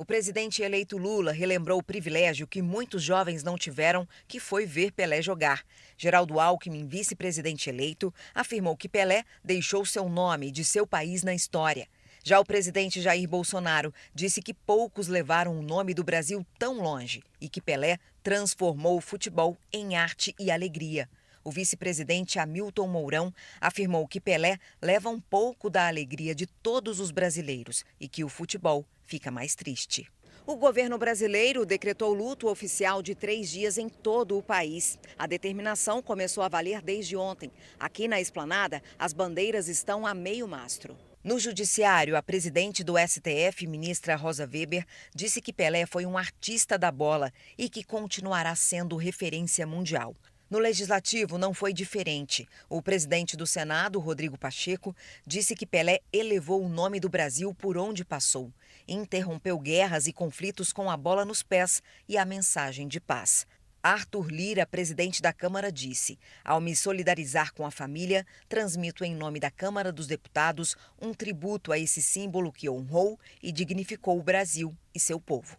[0.00, 4.92] O presidente eleito Lula relembrou o privilégio que muitos jovens não tiveram, que foi ver
[4.92, 5.62] Pelé jogar.
[5.94, 11.86] Geraldo Alckmin, vice-presidente eleito, afirmou que Pelé deixou seu nome de seu país na história.
[12.24, 17.22] Já o presidente Jair Bolsonaro disse que poucos levaram o nome do Brasil tão longe
[17.38, 21.10] e que Pelé transformou o futebol em arte e alegria.
[21.42, 27.10] O vice-presidente Hamilton Mourão afirmou que Pelé leva um pouco da alegria de todos os
[27.10, 30.10] brasileiros e que o futebol fica mais triste.
[30.46, 34.98] O governo brasileiro decretou luto oficial de três dias em todo o país.
[35.18, 37.50] A determinação começou a valer desde ontem.
[37.78, 40.96] Aqui na esplanada, as bandeiras estão a meio mastro.
[41.22, 46.78] No judiciário, a presidente do STF, ministra Rosa Weber, disse que Pelé foi um artista
[46.78, 50.16] da bola e que continuará sendo referência mundial.
[50.50, 52.48] No legislativo não foi diferente.
[52.68, 57.78] O presidente do Senado, Rodrigo Pacheco, disse que Pelé elevou o nome do Brasil por
[57.78, 58.52] onde passou.
[58.88, 63.46] Interrompeu guerras e conflitos com a bola nos pés e a mensagem de paz.
[63.80, 69.38] Arthur Lira, presidente da Câmara, disse: Ao me solidarizar com a família, transmito em nome
[69.38, 74.76] da Câmara dos Deputados um tributo a esse símbolo que honrou e dignificou o Brasil
[74.92, 75.56] e seu povo.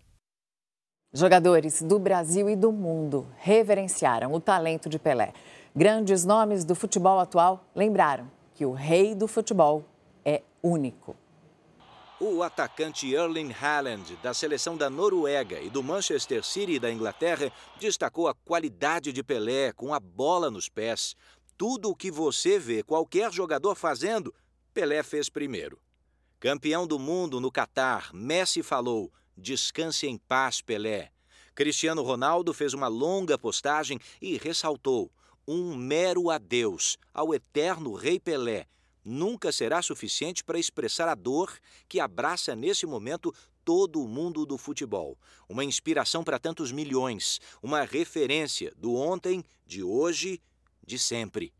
[1.13, 5.33] Jogadores do Brasil e do mundo reverenciaram o talento de Pelé.
[5.75, 9.83] Grandes nomes do futebol atual lembraram que o rei do futebol
[10.23, 11.13] é único.
[12.17, 18.29] O atacante Erling Haaland, da seleção da Noruega e do Manchester City da Inglaterra, destacou
[18.29, 21.17] a qualidade de Pelé com a bola nos pés.
[21.57, 24.33] Tudo o que você vê qualquer jogador fazendo,
[24.73, 25.77] Pelé fez primeiro.
[26.39, 31.11] Campeão do mundo no Catar, Messi falou: Descanse em paz, Pelé.
[31.53, 35.11] Cristiano Ronaldo fez uma longa postagem e ressaltou:
[35.47, 38.67] um mero adeus ao eterno Rei Pelé
[39.03, 44.57] nunca será suficiente para expressar a dor que abraça nesse momento todo o mundo do
[44.57, 45.17] futebol.
[45.47, 50.41] Uma inspiração para tantos milhões, uma referência do ontem, de hoje,
[50.85, 51.53] de sempre.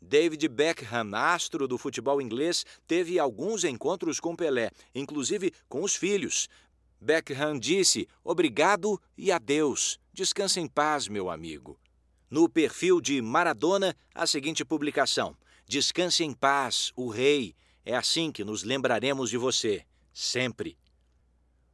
[0.00, 6.48] David Beckham, astro do futebol inglês, teve alguns encontros com Pelé, inclusive com os filhos.
[7.02, 9.98] Beckham disse: Obrigado e adeus.
[10.12, 11.76] Descanse em paz, meu amigo.
[12.30, 15.36] No perfil de Maradona, a seguinte publicação:
[15.66, 17.56] Descanse em paz, o rei.
[17.84, 20.78] É assim que nos lembraremos de você, sempre.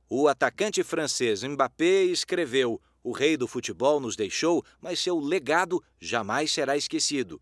[0.08, 6.50] O atacante francês Mbappé escreveu: O rei do futebol nos deixou, mas seu legado jamais
[6.50, 7.38] será esquecido.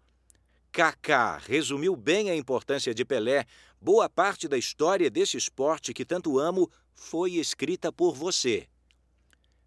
[0.76, 3.46] Kaká resumiu bem a importância de Pelé.
[3.80, 8.66] Boa parte da história desse esporte que tanto amo foi escrita por você.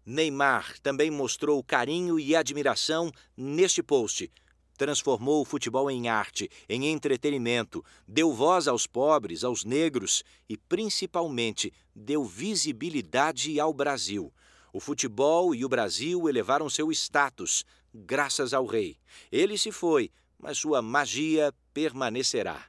[0.04, 4.30] Neymar também mostrou carinho e admiração neste post.
[4.76, 11.72] Transformou o futebol em arte, em entretenimento, deu voz aos pobres, aos negros e, principalmente,
[11.94, 14.32] deu visibilidade ao Brasil.
[14.72, 18.96] O futebol e o Brasil elevaram seu status, graças ao rei.
[19.30, 22.66] Ele se foi, mas sua magia permanecerá.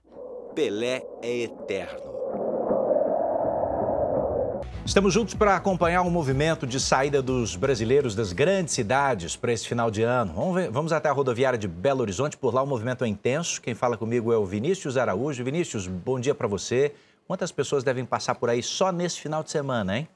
[0.54, 2.12] Pelé é eterno.
[4.86, 9.66] Estamos juntos para acompanhar o movimento de saída dos brasileiros das grandes cidades para esse
[9.66, 10.34] final de ano.
[10.34, 13.62] Vamos, ver, vamos, até a rodoviária de Belo Horizonte, por lá o movimento é intenso.
[13.62, 15.44] Quem fala comigo é o Vinícius Araújo.
[15.44, 16.94] Vinícius, bom dia para você.
[17.26, 20.10] Quantas pessoas devem passar por aí só nesse final de semana, hein?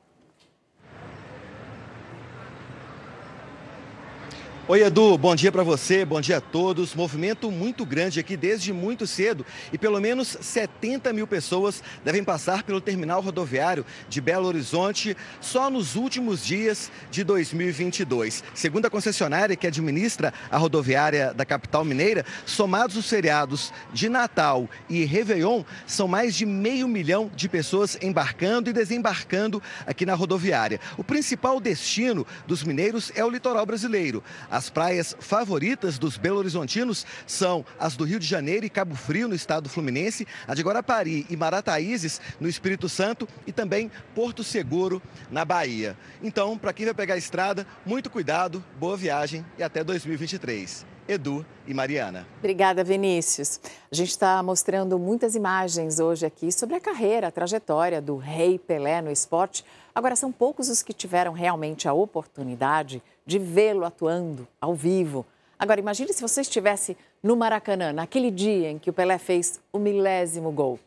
[4.68, 6.96] Oi, Edu, bom dia para você, bom dia a todos.
[6.96, 12.64] Movimento muito grande aqui desde muito cedo e pelo menos 70 mil pessoas devem passar
[12.64, 18.44] pelo terminal rodoviário de Belo Horizonte só nos últimos dias de 2022.
[18.56, 24.68] Segundo a concessionária que administra a rodoviária da capital mineira, somados os feriados de Natal
[24.90, 30.80] e Réveillon, são mais de meio milhão de pessoas embarcando e desembarcando aqui na rodoviária.
[30.98, 34.24] O principal destino dos mineiros é o litoral brasileiro.
[34.56, 39.36] As praias favoritas dos belo-horizontinos são as do Rio de Janeiro e Cabo Frio, no
[39.36, 45.44] estado fluminense, a de Guarapari e Marataízes, no Espírito Santo, e também Porto Seguro, na
[45.44, 45.98] Bahia.
[46.24, 50.86] Então, para quem vai pegar a estrada, muito cuidado, boa viagem e até 2023.
[51.06, 52.26] Edu e Mariana.
[52.40, 53.60] Obrigada, Vinícius.
[53.92, 58.58] A gente está mostrando muitas imagens hoje aqui sobre a carreira, a trajetória do Rei
[58.58, 59.66] Pelé no esporte.
[59.94, 65.26] Agora, são poucos os que tiveram realmente a oportunidade de vê-lo atuando ao vivo.
[65.58, 69.80] Agora, imagine se você estivesse no Maracanã, naquele dia em que o Pelé fez o
[69.80, 70.80] milésimo gol.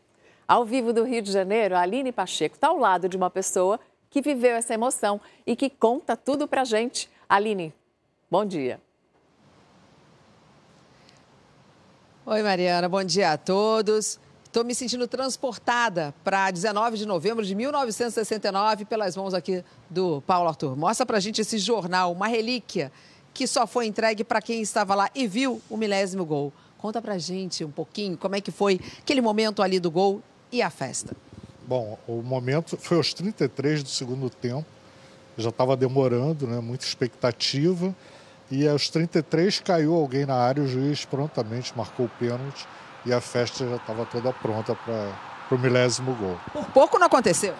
[0.47, 3.79] Ao vivo do Rio de Janeiro, a Aline Pacheco está ao lado de uma pessoa
[4.09, 7.09] que viveu essa emoção e que conta tudo pra gente.
[7.27, 7.73] Aline,
[8.31, 8.79] bom dia.
[12.25, 14.19] Oi, Mariana, bom dia a todos.
[14.59, 20.49] Estou me sentindo transportada para 19 de novembro de 1969 pelas mãos aqui do Paulo
[20.49, 20.75] Arthur.
[20.75, 22.91] Mostra para gente esse jornal, uma relíquia
[23.33, 26.51] que só foi entregue para quem estava lá e viu o milésimo gol.
[26.77, 30.61] Conta para gente um pouquinho como é que foi aquele momento ali do gol e
[30.61, 31.15] a festa.
[31.65, 34.65] Bom, o momento foi aos 33 do segundo tempo.
[35.37, 36.59] Já estava demorando, né?
[36.59, 37.95] Muita expectativa.
[38.51, 42.67] E aos 33 caiu alguém na área, o juiz prontamente marcou o pênalti
[43.05, 46.37] e a festa já estava toda pronta para o milésimo gol.
[46.53, 47.53] Por pouco não aconteceu.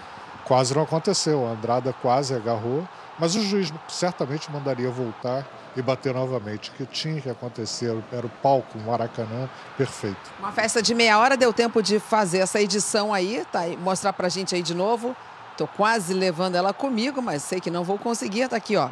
[0.46, 2.88] Quase não aconteceu, a Andrada quase agarrou,
[3.20, 6.72] mas o juiz certamente mandaria voltar e bater novamente.
[6.72, 10.18] O que tinha que acontecer era o palco, o Maracanã, perfeito.
[10.40, 13.68] Uma festa de meia hora, deu tempo de fazer essa edição aí, tá?
[13.68, 15.16] E mostrar pra gente aí de novo.
[15.58, 18.48] Tô quase levando ela comigo, mas sei que não vou conseguir.
[18.48, 18.90] Tá aqui, ó.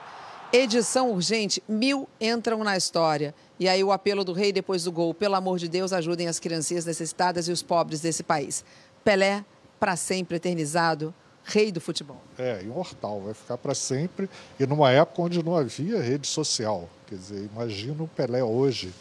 [0.52, 3.36] Edição urgente, mil entram na história.
[3.60, 6.40] E aí o apelo do rei depois do gol, pelo amor de Deus, ajudem as
[6.40, 8.64] criancinhas necessitadas e os pobres desse país.
[9.04, 9.44] Pelé,
[9.78, 12.22] para sempre eternizado, rei do futebol.
[12.38, 14.30] É, imortal, vai ficar para sempre.
[14.58, 16.90] E numa época onde não havia rede social.
[17.08, 18.94] Quer dizer, imagina o Pelé hoje,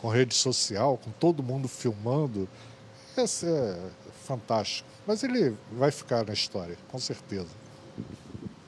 [0.00, 2.48] com rede social, com todo mundo filmando.
[3.16, 3.78] Isso é
[4.26, 4.88] fantástico.
[5.06, 7.63] Mas ele vai ficar na história, com certeza.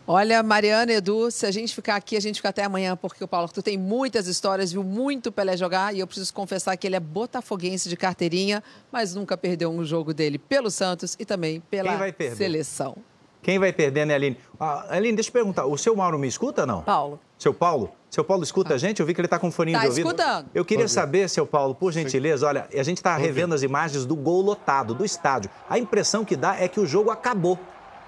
[0.09, 3.27] Olha, Mariana, Edu, se a gente ficar aqui, a gente fica até amanhã, porque o
[3.27, 6.95] Paulo Arthur tem muitas histórias, viu muito Pelé jogar e eu preciso confessar que ele
[6.95, 11.91] é botafoguense de carteirinha, mas nunca perdeu um jogo dele pelo Santos e também pela
[12.37, 12.97] seleção.
[13.43, 14.37] Quem vai perder, né, Aline?
[14.59, 16.83] Ah, Aline, deixa eu perguntar, o seu Mauro me escuta ou não?
[16.83, 17.19] Paulo.
[17.39, 17.93] Seu Paulo?
[18.09, 19.01] Seu Paulo escuta a gente?
[19.01, 20.07] Eu vi que ele está com foninho Tá de ouvido.
[20.07, 20.47] escutando.
[20.55, 24.15] Eu queria saber, seu Paulo, por gentileza, olha, a gente está revendo as imagens do
[24.17, 25.51] gol lotado, do estádio.
[25.69, 27.59] A impressão que dá é que o jogo acabou.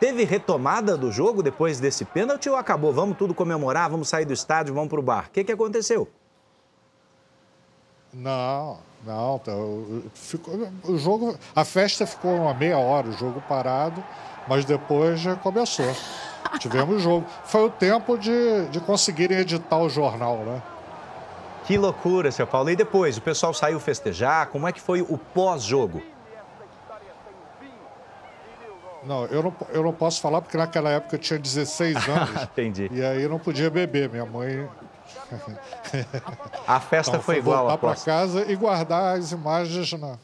[0.00, 2.92] Teve retomada do jogo depois desse pênalti ou acabou?
[2.92, 5.26] Vamos tudo comemorar, vamos sair do estádio, vamos para o bar.
[5.26, 6.08] O que, que aconteceu?
[8.12, 9.38] Não, não.
[9.38, 9.52] tá,
[10.14, 14.02] ficou- o jogo, a festa ficou uma meia hora, o jogo parado,
[14.46, 15.94] mas depois já começou.
[16.58, 17.26] Tivemos jogo.
[17.44, 20.62] Foi o tempo de, de conseguirem editar o jornal, né?
[21.66, 22.70] Que loucura, seu Paulo.
[22.70, 24.46] E depois, o pessoal saiu festejar?
[24.46, 26.00] Como é que foi o pós-jogo?
[29.04, 32.42] Não, eu não, eu não posso falar porque naquela época eu tinha 16 anos.
[32.42, 32.88] Entendi.
[32.92, 34.08] E aí eu não podia beber.
[34.08, 34.68] Minha mãe.
[36.66, 40.16] A festa Então, foi igual, voltar para casa e guardar as imagens na.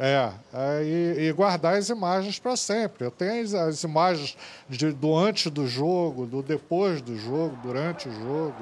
[0.00, 3.04] É, aí, e guardar as imagens para sempre.
[3.04, 4.36] Eu tenho as, as imagens
[4.68, 8.54] de- do antes do jogo, do depois do jogo, durante o jogo.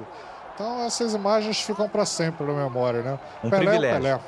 [0.55, 3.19] Então essas imagens ficam para sempre na memória, né?
[3.43, 4.01] Um Pelé é o privilégio.
[4.01, 4.19] Pelé.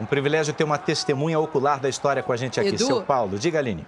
[0.00, 2.70] Um privilégio ter uma testemunha ocular da história com a gente aqui.
[2.70, 2.84] Edu?
[2.84, 3.86] Seu Paulo, diga, Aline.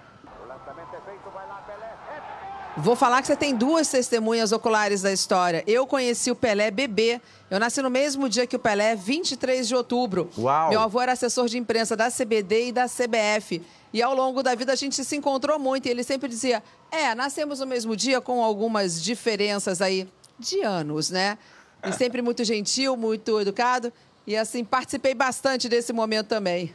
[2.79, 5.63] Vou falar que você tem duas testemunhas oculares da história.
[5.65, 7.19] Eu conheci o Pelé bebê.
[7.49, 10.29] Eu nasci no mesmo dia que o Pelé, 23 de outubro.
[10.37, 10.69] Uau!
[10.69, 13.63] Meu avô era assessor de imprensa da CBD e da CBF.
[13.91, 15.87] E ao longo da vida a gente se encontrou muito.
[15.87, 16.61] E ele sempre dizia:
[16.91, 21.35] É, nascemos no mesmo dia com algumas diferenças aí de anos, né?
[21.83, 23.91] E sempre muito gentil, muito educado.
[24.27, 26.71] E assim, participei bastante desse momento também.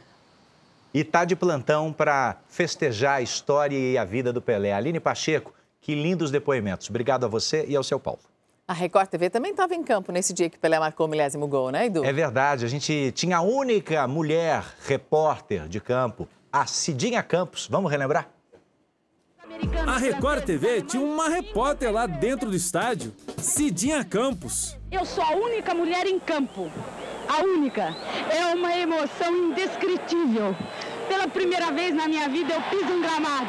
[0.93, 4.73] E tá de plantão para festejar a história e a vida do Pelé.
[4.73, 6.89] Aline Pacheco, que lindos depoimentos.
[6.89, 8.21] Obrigado a você e ao seu Paulo.
[8.65, 11.69] A Record TV também estava em campo nesse dia que Pelé marcou o milésimo gol,
[11.69, 12.05] né, Edu?
[12.05, 17.67] É verdade, a gente tinha a única mulher repórter de campo, a Cidinha Campos.
[17.69, 18.29] Vamos relembrar?
[19.85, 24.77] A Record TV tinha uma repórter lá dentro do estádio, Cidinha Campos.
[24.89, 26.71] Eu sou a única mulher em campo.
[27.27, 27.93] A única.
[28.31, 30.55] É uma emoção indescritível.
[31.07, 33.47] Pela primeira vez na minha vida eu piso um gramado.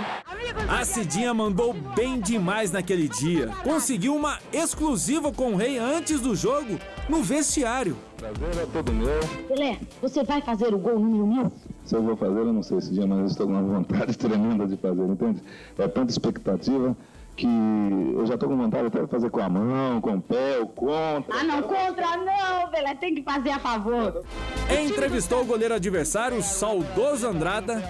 [0.69, 3.49] A Cidinha mandou bem demais naquele dia.
[3.63, 6.79] Conseguiu uma exclusiva com o rei antes do jogo
[7.09, 7.97] no vestiário.
[8.17, 9.21] Prazer é todo meu.
[9.49, 11.53] Pelé, você vai fazer o gol número mil?
[11.85, 14.17] Se eu vou fazer, eu não sei esse dia, mas eu estou com uma vontade
[14.19, 15.43] tremenda de fazer, entende?
[15.79, 16.97] É tanta expectativa
[17.37, 20.59] que eu já estou com vontade até de fazer com a mão, com o pé,
[20.61, 21.37] o contra.
[21.37, 24.25] Ah, não, contra não, Pelé, tem que fazer a favor.
[24.71, 27.83] Entrevistou o goleiro adversário, o saudoso Andrada.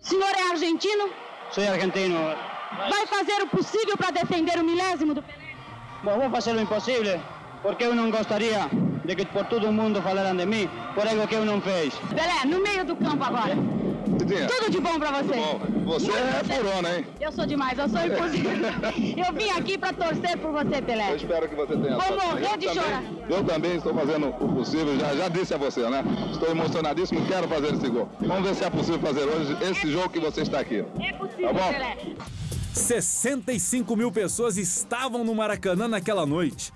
[0.00, 1.10] Senhor é argentino?
[1.50, 2.18] Sou argentino.
[2.88, 5.48] Vai fazer o possível para defender o milésimo do Pelé?
[6.02, 7.20] Bom, vou fazer o impossível,
[7.62, 8.68] porque eu não gostaria
[9.04, 11.94] de que por todo mundo falaram de mim por algo que eu não fiz.
[12.10, 13.54] Pelé, no meio do campo agora.
[14.08, 15.34] Tudo de bom pra você.
[15.34, 17.06] Bom, você é furona, hein?
[17.20, 18.50] Eu sou demais, eu sou impossível.
[19.26, 21.12] eu vim aqui pra torcer por você, Pelé.
[21.12, 23.02] Eu espero que você tenha Vou morrer Eu de também- chorar.
[23.28, 26.02] Eu também estou fazendo o possível, já, já disse a você, né?
[26.32, 28.08] Estou emocionadíssimo, quero fazer esse gol.
[28.20, 30.84] Vamos ver se é possível fazer hoje esse jogo que você está aqui.
[31.00, 31.72] É possível, Tá bom?
[31.72, 31.96] Pelé.
[32.72, 36.72] 65 mil pessoas estavam no Maracanã naquela noite.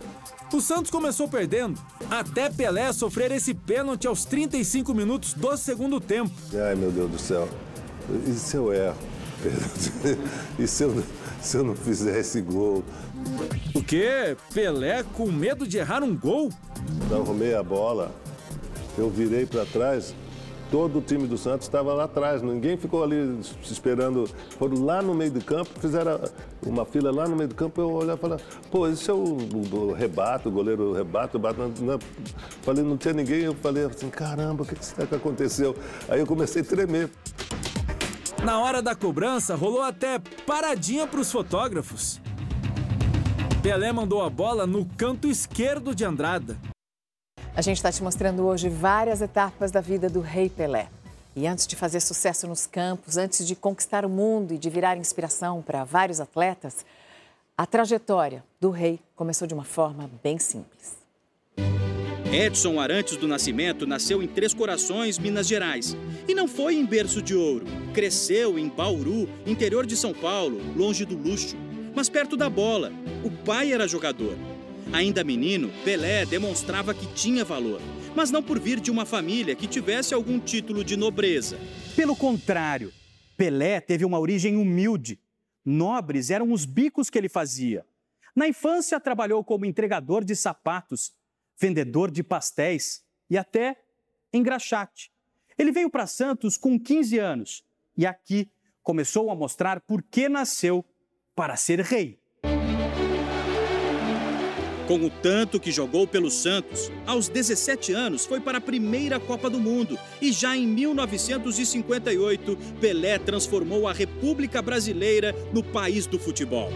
[0.53, 1.80] O Santos começou perdendo,
[2.11, 6.30] até Pelé sofrer esse pênalti aos 35 minutos do segundo tempo.
[6.55, 7.48] Ai, meu Deus do céu.
[8.26, 8.96] E se eu erro?
[10.59, 11.03] E se eu,
[11.40, 12.84] se eu não fizer esse gol?
[13.74, 14.36] O quê?
[14.53, 16.50] Pelé com medo de errar um gol?
[17.11, 18.14] Eu arrumei a bola,
[18.98, 20.14] eu virei para trás,
[20.72, 24.26] todo o time do Santos estava lá atrás, ninguém ficou ali esperando.
[24.58, 26.18] Foram lá no meio do campo, fizeram
[26.66, 29.18] uma fila lá no meio do campo, eu olhava e falava, pô, esse é o,
[29.18, 31.38] o, o rebato, o goleiro rebato.
[31.38, 31.98] Não, não-
[32.62, 35.76] falei, não tinha ninguém, eu falei assim, caramba, o que, que será que aconteceu?
[36.08, 37.10] Aí eu comecei a tremer.
[38.42, 42.18] Na hora da cobrança, rolou até paradinha para os fotógrafos.
[43.62, 46.56] Pelé mandou a bola no canto esquerdo de Andrada.
[47.55, 50.88] A gente está te mostrando hoje várias etapas da vida do Rei Pelé.
[51.36, 54.96] E antes de fazer sucesso nos campos, antes de conquistar o mundo e de virar
[54.96, 56.84] inspiração para vários atletas,
[57.57, 60.96] a trajetória do Rei começou de uma forma bem simples.
[62.32, 65.94] Edson Arantes do Nascimento nasceu em Três Corações, Minas Gerais.
[66.26, 67.66] E não foi em berço de ouro.
[67.92, 71.55] Cresceu em Bauru, interior de São Paulo, longe do luxo,
[71.94, 72.90] mas perto da bola.
[73.22, 74.34] O pai era jogador.
[74.93, 77.80] Ainda menino, Pelé demonstrava que tinha valor,
[78.14, 81.59] mas não por vir de uma família que tivesse algum título de nobreza.
[81.97, 82.93] Pelo contrário,
[83.34, 85.18] Pelé teve uma origem humilde.
[85.64, 87.86] Nobres eram os bicos que ele fazia.
[88.36, 91.14] Na infância, trabalhou como entregador de sapatos,
[91.59, 93.82] vendedor de pastéis e até
[94.30, 95.11] engraxate.
[95.57, 97.64] Ele veio para Santos com 15 anos
[97.97, 98.51] e aqui
[98.82, 100.84] começou a mostrar por que nasceu
[101.34, 102.21] para ser rei.
[104.87, 109.49] Com o tanto que jogou pelo Santos, aos 17 anos foi para a primeira Copa
[109.49, 116.70] do Mundo e já em 1958 Pelé transformou a República Brasileira no país do futebol.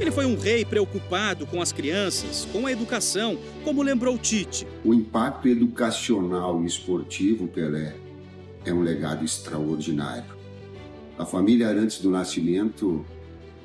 [0.00, 4.66] Ele foi um rei preocupado com as crianças, com a educação, como lembrou Tite.
[4.82, 7.94] O impacto educacional e esportivo, Pelé,
[8.64, 10.34] é um legado extraordinário.
[11.18, 13.04] A família Arantes do Nascimento,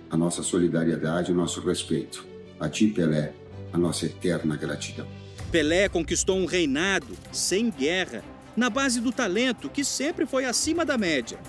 [0.09, 2.27] a nossa solidariedade, o nosso respeito.
[2.59, 3.33] A ti, Pelé,
[3.71, 5.07] a nossa eterna gratidão.
[5.51, 8.23] Pelé conquistou um reinado sem guerra,
[8.55, 11.39] na base do talento que sempre foi acima da média.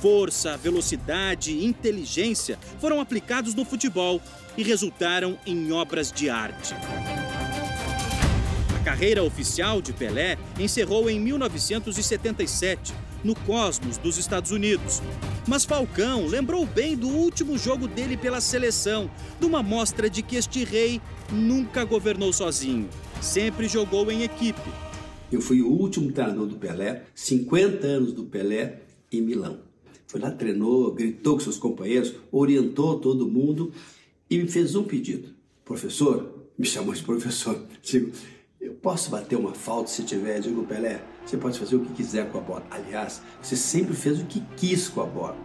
[0.00, 4.20] Força, velocidade e inteligência foram aplicados no futebol
[4.56, 6.74] e resultaram em obras de arte.
[8.90, 15.00] Carreira oficial de Pelé encerrou em 1977, no Cosmos dos Estados Unidos.
[15.46, 19.08] Mas Falcão lembrou bem do último jogo dele pela seleção,
[19.40, 22.88] numa mostra de que este rei nunca governou sozinho,
[23.22, 24.68] sempre jogou em equipe.
[25.30, 28.80] Eu fui o último treinador do Pelé, 50 anos do Pelé
[29.12, 29.60] em Milão.
[30.08, 33.72] Foi lá, treinou, gritou com seus companheiros, orientou todo mundo
[34.28, 35.28] e me fez um pedido.
[35.64, 37.64] Professor, me chamou de professor.
[37.82, 38.10] Digo,
[38.60, 40.38] eu posso bater uma falta se tiver?
[40.40, 42.62] Digo, Pelé, você pode fazer o que quiser com a bola.
[42.70, 45.36] Aliás, você sempre fez o que quis com a bola.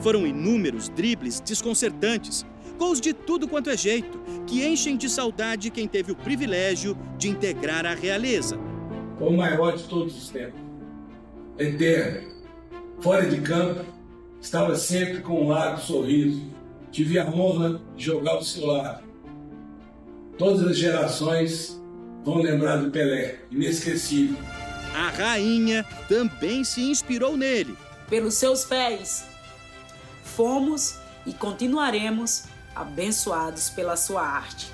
[0.00, 2.44] Foram inúmeros dribles desconcertantes,
[2.78, 7.30] gols de tudo quanto é jeito, que enchem de saudade quem teve o privilégio de
[7.30, 8.58] integrar a realeza.
[9.18, 10.60] Foi o maior de todos os tempos.
[11.58, 12.22] Em terra,
[13.00, 13.82] fora de campo,
[14.40, 16.42] estava sempre com um largo sorriso.
[16.92, 19.08] Tive a honra de jogar ao seu lado.
[20.36, 21.78] Todas as gerações
[22.24, 24.36] vão lembrar do Pelé, inesquecível.
[24.94, 27.76] A rainha também se inspirou nele.
[28.08, 29.24] Pelos seus pés,
[30.24, 30.96] fomos
[31.26, 32.44] e continuaremos
[32.74, 34.72] abençoados pela sua arte.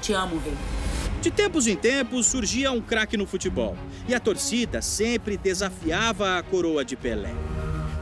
[0.00, 0.54] Te amo, Rei.
[1.22, 3.76] De tempos em tempos surgia um craque no futebol
[4.08, 7.32] e a torcida sempre desafiava a coroa de Pelé.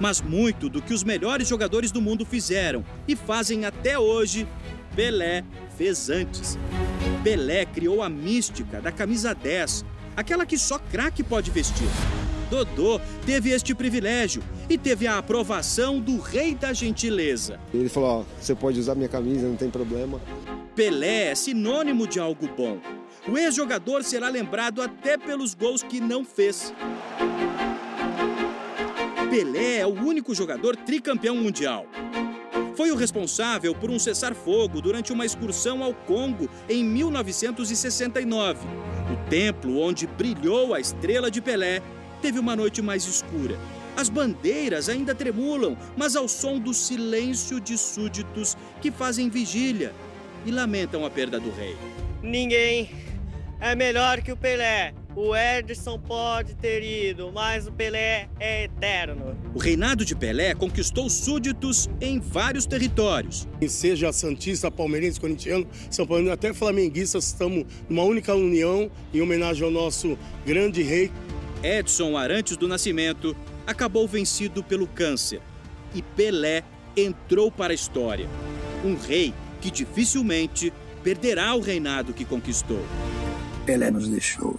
[0.01, 4.49] Mas muito do que os melhores jogadores do mundo fizeram e fazem até hoje,
[4.97, 5.45] Pelé
[5.77, 6.59] fez antes.
[7.23, 9.85] Pelé criou a mística da camisa 10,
[10.17, 11.89] aquela que só craque pode vestir.
[12.51, 17.61] Dodô teve este privilégio e teve a aprovação do rei da gentileza.
[17.73, 20.21] Ele falou: ó, você pode usar minha camisa, não tem problema.
[20.75, 22.79] Pelé é sinônimo de algo bom.
[23.29, 26.75] O ex-jogador será lembrado até pelos gols que não fez.
[29.31, 31.87] Pelé é o único jogador tricampeão mundial.
[32.81, 38.59] Foi o responsável por um cessar-fogo durante uma excursão ao Congo em 1969.
[39.13, 41.83] O templo onde brilhou a estrela de Pelé
[42.23, 43.59] teve uma noite mais escura.
[43.95, 49.93] As bandeiras ainda tremulam, mas ao som do silêncio de súditos que fazem vigília
[50.47, 51.77] e lamentam a perda do rei.
[52.23, 52.91] Ninguém
[53.61, 54.95] é melhor que o Pelé.
[55.17, 59.37] O Edson pode ter ido, mas o Pelé é eterno.
[59.53, 63.49] O reinado de Pelé conquistou súditos em vários territórios.
[63.69, 69.71] Seja Santista, Palmeirense, Corintiano, São Paulo, até Flamenguistas, estamos numa única união em homenagem ao
[69.71, 71.11] nosso grande rei.
[71.63, 73.37] Edson Arantes do Nascimento
[73.67, 75.41] acabou vencido pelo câncer
[75.93, 76.63] e Pelé
[76.97, 78.29] entrou para a história.
[78.85, 82.85] Um rei que dificilmente perderá o reinado que conquistou.
[83.67, 84.59] Pelé nos deixou.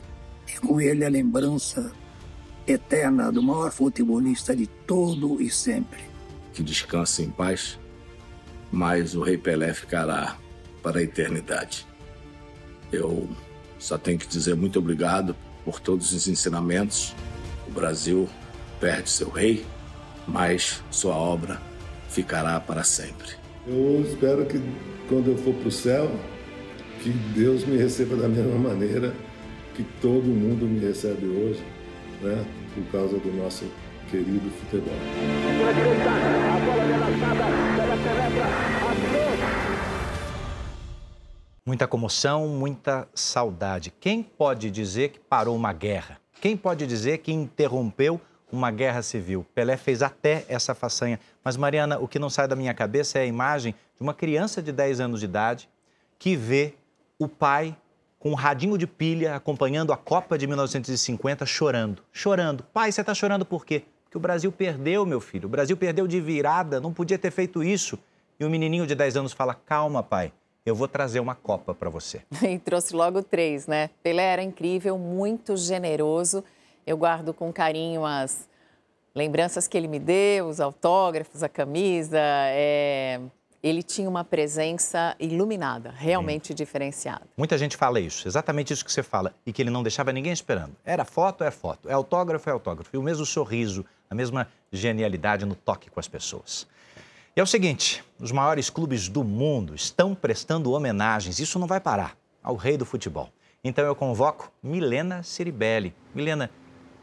[0.66, 1.91] Com ele a lembrança
[2.68, 6.01] eterna do maior futebolista de todo e sempre.
[6.53, 7.80] Que descanse em paz,
[8.72, 10.38] mas o Rei Pelé ficará
[10.82, 11.88] para a eternidade.
[12.91, 13.28] Eu
[13.80, 17.16] só tenho que dizer muito obrigado por todos os ensinamentos.
[17.68, 18.28] O Brasil
[18.80, 19.66] perde seu rei,
[20.28, 21.62] mas sua obra
[22.09, 23.30] ficará para sempre.
[23.66, 24.59] Eu espero que
[25.07, 26.12] quando eu for para o céu,
[27.01, 29.14] que Deus me receba da mesma maneira
[29.76, 31.64] que todo mundo me recebe hoje,
[32.22, 32.46] né?
[32.74, 33.66] Por causa do nosso
[34.10, 34.94] querido futebol.
[41.66, 43.94] Muita comoção, muita saudade.
[44.00, 46.20] Quem pode dizer que parou uma guerra?
[46.42, 48.20] Quem pode dizer que interrompeu
[48.52, 49.46] uma guerra civil?
[49.56, 51.20] Pelé fez até essa façanha.
[51.44, 54.62] Mas, Mariana, o que não sai da minha cabeça é a imagem de uma criança
[54.62, 55.70] de 10 anos de idade
[56.18, 56.74] que vê
[57.18, 57.78] o pai
[58.22, 62.04] com um radinho de pilha acompanhando a Copa de 1950 chorando.
[62.14, 62.64] Chorando.
[62.72, 63.84] Pai, você está chorando por quê?
[64.04, 65.48] Porque o Brasil perdeu, meu filho.
[65.48, 67.98] O Brasil perdeu de virada, não podia ter feito isso.
[68.40, 70.32] E o menininho de 10 anos fala: Calma, pai,
[70.64, 72.22] eu vou trazer uma Copa para você.
[72.48, 73.90] E trouxe logo três, né?
[74.04, 76.44] Pelé era incrível, muito generoso.
[76.86, 78.48] Eu guardo com carinho as
[79.16, 82.20] lembranças que ele me deu, os autógrafos, a camisa.
[82.22, 83.20] É
[83.64, 86.55] ele tinha uma presença iluminada, realmente Sim.
[86.55, 87.22] diferenciada.
[87.38, 90.32] Muita gente fala isso, exatamente isso que você fala, e que ele não deixava ninguém
[90.32, 90.76] esperando.
[90.84, 92.89] Era foto, é foto, é autógrafo, é autógrafo.
[92.93, 96.68] E o mesmo sorriso, a mesma genialidade no toque com as pessoas.
[97.36, 101.80] E é o seguinte: os maiores clubes do mundo estão prestando homenagens, isso não vai
[101.80, 103.30] parar, ao rei do futebol.
[103.64, 105.93] Então eu convoco Milena Ciribelli.
[106.16, 106.49] Milena,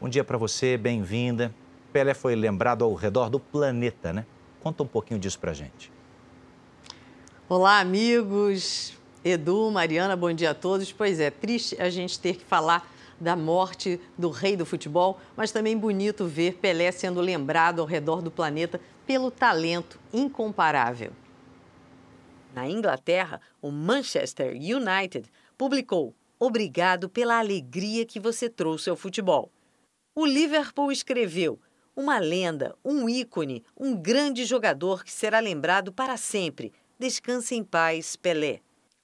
[0.01, 1.55] um dia para você, bem-vinda.
[1.93, 4.25] Pelé foi lembrado ao redor do planeta, né?
[4.59, 5.91] Conta um pouquinho disso pra gente.
[7.51, 8.93] Olá, amigos.
[9.25, 10.91] Edu, Mariana, bom dia a todos.
[10.91, 12.87] Pois é, triste a gente ter que falar
[13.19, 18.21] da morte do rei do futebol, mas também bonito ver Pelé sendo lembrado ao redor
[18.21, 21.11] do planeta pelo talento incomparável.
[22.53, 25.27] Na Inglaterra, o Manchester United
[25.57, 29.51] publicou Obrigado pela alegria que você trouxe ao futebol.
[30.13, 31.59] O Liverpool escreveu
[31.95, 38.17] uma lenda, um ícone, um grande jogador que será lembrado para sempre Descanse em paz,
[38.17, 38.59] Pelé.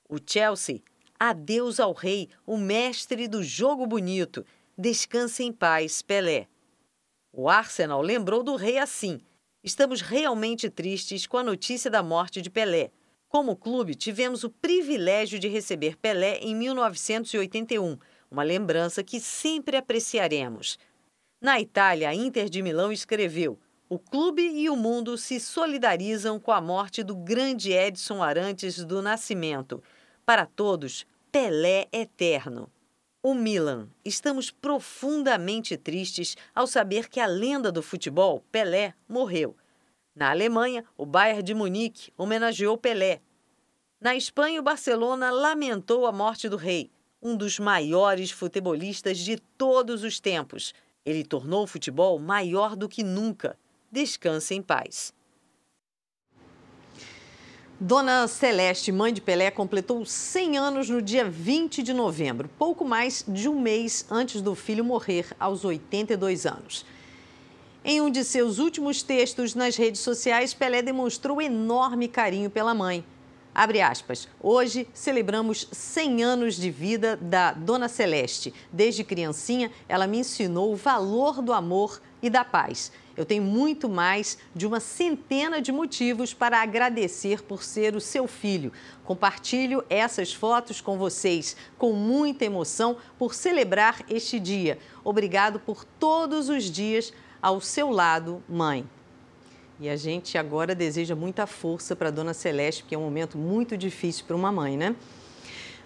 [0.10, 0.82] O Chelsea,
[1.18, 4.46] adeus ao rei, o mestre do jogo bonito.
[4.78, 6.50] Descanse em paz, Pelé.
[7.32, 9.22] O Arsenal lembrou do rei assim:
[9.64, 12.92] Estamos realmente tristes com a notícia da morte de Pelé.
[13.30, 17.98] Como clube, tivemos o privilégio de receber Pelé em 1981,
[18.30, 20.78] uma lembrança que sempre apreciaremos.
[21.42, 23.58] Na Itália, a Inter de Milão escreveu:
[23.88, 29.00] o clube e o mundo se solidarizam com a morte do grande Edson Arantes do
[29.00, 29.84] Nascimento.
[30.26, 32.68] Para todos, Pelé eterno.
[33.22, 33.88] O Milan.
[34.04, 39.56] Estamos profundamente tristes ao saber que a lenda do futebol, Pelé, morreu.
[40.16, 43.22] Na Alemanha, o Bayern de Munique homenageou Pelé.
[44.02, 46.90] Na Espanha, o Barcelona lamentou a morte do rei,
[47.22, 50.74] um dos maiores futebolistas de todos os tempos.
[51.06, 53.56] Ele tornou o futebol maior do que nunca
[53.96, 55.14] Descanse em paz.
[57.80, 63.24] Dona Celeste, mãe de Pelé, completou 100 anos no dia 20 de novembro, pouco mais
[63.26, 66.86] de um mês antes do filho morrer, aos 82 anos.
[67.86, 73.02] Em um de seus últimos textos nas redes sociais, Pelé demonstrou enorme carinho pela mãe.
[73.56, 74.28] Abre aspas.
[74.42, 78.54] Hoje celebramos 100 anos de vida da Dona Celeste.
[78.70, 82.92] Desde criancinha, ela me ensinou o valor do amor e da paz.
[83.16, 88.28] Eu tenho muito mais de uma centena de motivos para agradecer por ser o seu
[88.28, 88.74] filho.
[89.06, 94.78] Compartilho essas fotos com vocês com muita emoção por celebrar este dia.
[95.02, 98.86] Obrigado por todos os dias ao seu lado, mãe.
[99.80, 103.38] E a gente agora deseja muita força para a dona Celeste, porque é um momento
[103.38, 104.96] muito difícil para uma mãe, né?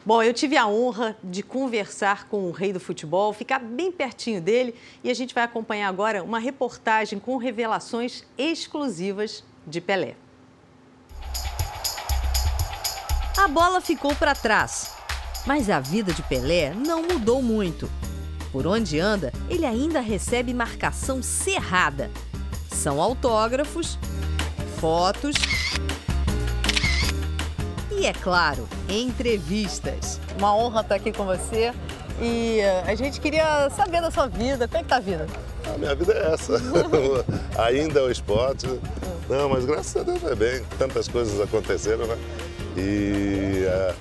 [0.06, 4.42] Bom, eu tive a honra de conversar com o rei do futebol, ficar bem pertinho
[4.42, 4.74] dele
[5.04, 10.16] e a gente vai acompanhar agora uma reportagem com revelações exclusivas de Pelé.
[13.38, 14.94] A bola ficou para trás,
[15.46, 17.90] mas a vida de Pelé não mudou muito.
[18.52, 22.10] Por onde anda, ele ainda recebe marcação cerrada.
[22.80, 24.00] São autógrafos,
[24.80, 25.36] fotos
[27.92, 30.22] e, é claro, entrevistas.
[30.38, 31.74] Uma honra estar aqui com você
[32.22, 34.66] e eh, a gente queria saber da sua vida.
[34.66, 35.28] Como é que tá a vida?
[35.66, 36.54] A minha vida é essa.
[37.62, 38.66] Ainda é o esporte.
[39.28, 40.64] Não, mas graças a Deus vai bem.
[40.78, 42.18] Tantas coisas aconteceram, né?
[42.78, 43.94] E é,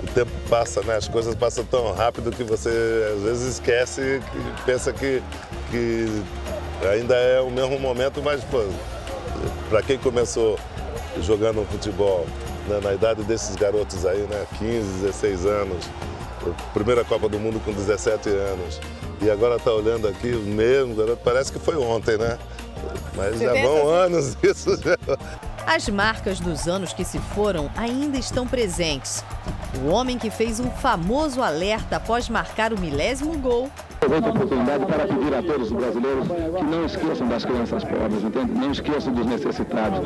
[0.00, 0.94] o tempo passa, né?
[0.94, 2.70] As coisas passam tão rápido que você
[3.16, 5.20] às vezes esquece, que pensa que,
[5.72, 6.22] que
[6.90, 8.42] ainda é o mesmo momento, mas,
[9.68, 10.58] para quem começou
[11.20, 12.26] jogando futebol
[12.68, 15.84] né, na idade desses garotos aí, né, 15, 16 anos,
[16.72, 18.80] primeira Copa do Mundo com 17 anos,
[19.20, 22.38] e agora tá olhando aqui mesmo garoto, parece que foi ontem, né?
[23.14, 24.76] Mas Você já vão anos isso.
[24.76, 24.98] Já...
[25.66, 29.24] As marcas dos anos que se foram ainda estão presentes.
[29.82, 33.70] O homem que fez um famoso alerta após marcar o milésimo gol.
[33.96, 38.24] Aproveito a oportunidade para pedir a todos os brasileiros que não esqueçam das crianças pobres,
[38.24, 38.52] entende?
[38.52, 40.00] Não esqueçam dos necessitados.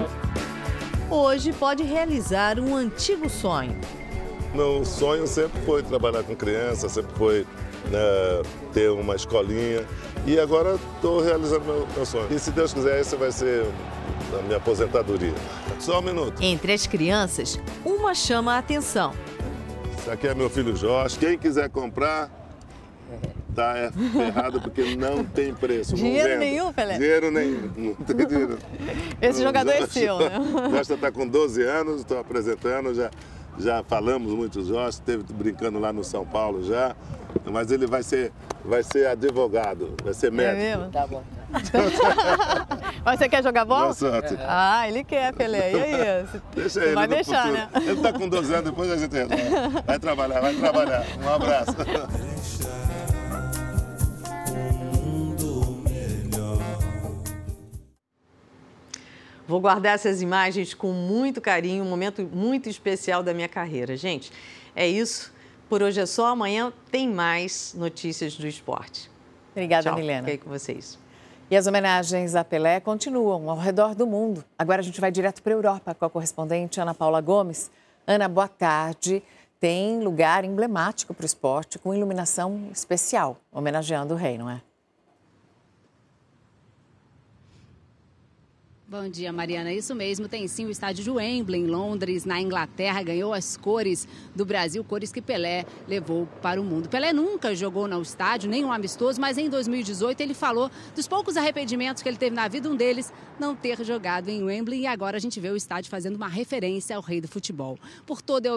[1.10, 3.78] Hoje pode realizar um antigo sonho.
[4.54, 7.46] Meu sonho sempre foi trabalhar com crianças, sempre foi
[7.90, 8.42] né,
[8.72, 9.84] ter uma escolinha.
[10.26, 12.26] E agora estou realizando meu, meu sonho.
[12.30, 13.66] E se Deus quiser, esse vai ser
[14.34, 15.34] a minha aposentadoria.
[15.78, 16.42] Só um minuto.
[16.42, 19.12] Entre as crianças, uma chama a atenção.
[19.98, 21.18] Esse aqui é meu filho Jorge.
[21.18, 22.30] Quem quiser comprar,
[23.54, 25.94] tá é ferrado porque não tem preço.
[25.94, 26.98] Dinheiro nenhum, Pelé?
[26.98, 27.72] Dinheiro nenhum.
[27.76, 28.58] Não tem dinheiro.
[29.20, 30.30] Esse jogador é seu, né?
[30.70, 33.10] Jorge está com 12 anos, estou apresentando, já,
[33.58, 36.94] já falamos muito do Jorge, esteve brincando lá no São Paulo já.
[37.44, 38.32] Mas ele vai ser,
[38.64, 40.60] vai ser advogado, vai ser médico.
[40.62, 40.90] É mesmo?
[40.90, 41.22] Tá bom.
[43.04, 43.92] Mas você quer jogar bola?
[43.94, 44.36] sorte.
[44.40, 45.72] Ah, ele quer, Pelé.
[45.72, 46.26] E aí?
[46.54, 47.52] Deixa ele vai deixar, futuro.
[47.52, 47.68] né?
[47.90, 49.82] Ele tá com 12 anos, depois a gente resolve.
[49.86, 51.04] Vai trabalhar, vai trabalhar.
[51.22, 51.74] Um abraço.
[59.46, 63.96] Vou guardar essas imagens com muito carinho, um momento muito especial da minha carreira.
[63.96, 64.32] Gente,
[64.74, 65.32] é isso.
[65.68, 66.26] Por hoje é só.
[66.26, 69.08] Amanhã tem mais notícias do esporte.
[69.52, 69.98] Obrigada, Tchau.
[69.98, 70.22] Milena.
[70.22, 70.98] Fiquei com vocês.
[71.48, 74.44] E as homenagens a Pelé continuam ao redor do mundo.
[74.58, 77.70] Agora a gente vai direto para a Europa com a correspondente Ana Paula Gomes.
[78.04, 79.22] Ana, boa tarde.
[79.60, 84.60] Tem lugar emblemático para o esporte com iluminação especial, homenageando o rei, não é?
[88.98, 89.74] Bom dia, Mariana.
[89.74, 94.08] Isso mesmo, tem sim o estádio de Wembley, em Londres, na Inglaterra, ganhou as cores
[94.34, 96.88] do Brasil, cores que Pelé levou para o mundo.
[96.88, 101.36] Pelé nunca jogou no estádio, nem um amistoso, mas em 2018 ele falou dos poucos
[101.36, 105.18] arrependimentos que ele teve na vida, um deles não ter jogado em Wembley, e agora
[105.18, 107.78] a gente vê o estádio fazendo uma referência ao rei do futebol.
[108.06, 108.56] Por toda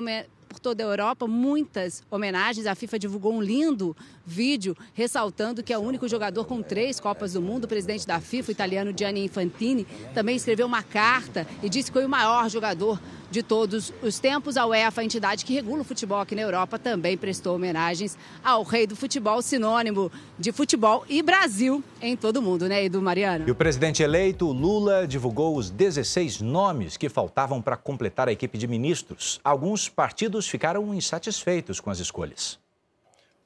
[0.50, 2.66] por toda a Europa, muitas homenagens.
[2.66, 7.34] A FIFA divulgou um lindo vídeo ressaltando que é o único jogador com três Copas
[7.34, 7.66] do Mundo.
[7.66, 11.94] O presidente da FIFA, o italiano Gianni Infantini, também escreveu uma carta e disse que
[11.94, 13.00] foi o maior jogador
[13.32, 14.58] de todos os tempos.
[14.58, 18.64] A UEFA, a entidade que regula o futebol aqui na Europa, também prestou homenagens ao
[18.64, 23.48] rei do futebol, sinônimo de futebol e Brasil em todo o mundo, né, Edu Mariano?
[23.48, 28.58] E o presidente eleito, Lula, divulgou os 16 nomes que faltavam para completar a equipe
[28.58, 29.40] de ministros.
[29.44, 32.60] Alguns partidos ficaram insatisfeitos com as escolhas.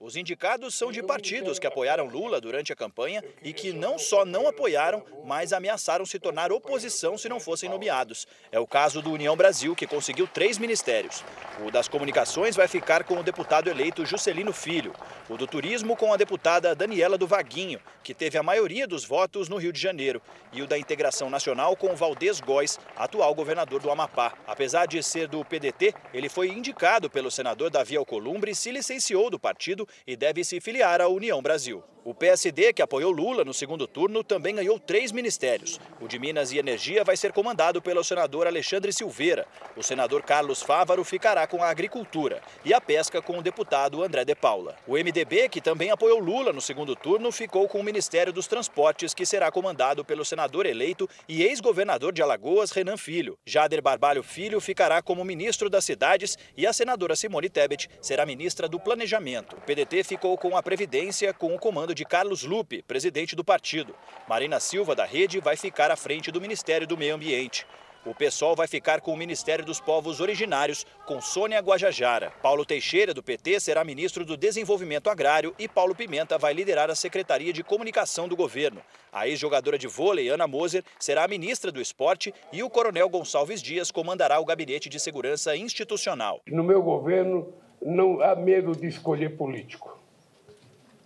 [0.03, 4.25] Os indicados são de partidos que apoiaram Lula durante a campanha e que não só
[4.25, 8.27] não apoiaram, mas ameaçaram se tornar oposição se não fossem nomeados.
[8.51, 11.23] É o caso do União Brasil, que conseguiu três ministérios.
[11.65, 14.93] O das comunicações vai ficar com o deputado eleito Juscelino Filho.
[15.29, 19.47] O do turismo com a deputada Daniela do Vaguinho, que teve a maioria dos votos
[19.47, 20.21] no Rio de Janeiro.
[20.51, 24.33] E o da integração nacional com o Valdez Góes, atual governador do Amapá.
[24.45, 29.29] Apesar de ser do PDT, ele foi indicado pelo senador Davi Alcolumbre e se licenciou
[29.29, 31.83] do partido e deve se filiar à União Brasil.
[32.05, 35.79] O PSD, que apoiou Lula no segundo turno, também ganhou três ministérios.
[36.01, 39.47] O de Minas e Energia vai ser comandado pelo senador Alexandre Silveira.
[39.77, 44.25] O senador Carlos Fávaro ficará com a Agricultura e a Pesca com o deputado André
[44.25, 44.75] de Paula.
[44.85, 49.13] O MDB, que também apoiou Lula no segundo turno, ficou com o Ministério dos Transportes,
[49.13, 53.37] que será comandado pelo senador eleito e ex-governador de Alagoas, Renan Filho.
[53.45, 58.67] Jader Barbalho Filho ficará como ministro das Cidades e a senadora Simone Tebet será ministra
[58.67, 59.55] do Planejamento.
[59.55, 63.95] O PDT ficou com a Previdência com o comando de Carlos Lupe, presidente do partido.
[64.27, 67.65] Marina Silva, da Rede, vai ficar à frente do Ministério do Meio Ambiente.
[68.05, 72.31] O PSOL vai ficar com o Ministério dos Povos Originários, com Sônia Guajajara.
[72.41, 76.95] Paulo Teixeira, do PT, será ministro do Desenvolvimento Agrário e Paulo Pimenta vai liderar a
[76.95, 78.81] Secretaria de Comunicação do governo.
[79.09, 83.61] A ex-jogadora de vôlei, Ana Moser, será a ministra do Esporte e o coronel Gonçalves
[83.61, 86.41] Dias comandará o Gabinete de Segurança Institucional.
[86.47, 89.97] No meu governo, não há medo de escolher político,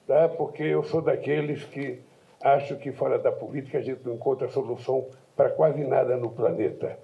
[0.07, 0.29] tá?
[0.29, 1.99] porque eu sou daqueles que
[2.41, 6.97] acho que fora da política a gente não encontra solução para quase nada no planeta.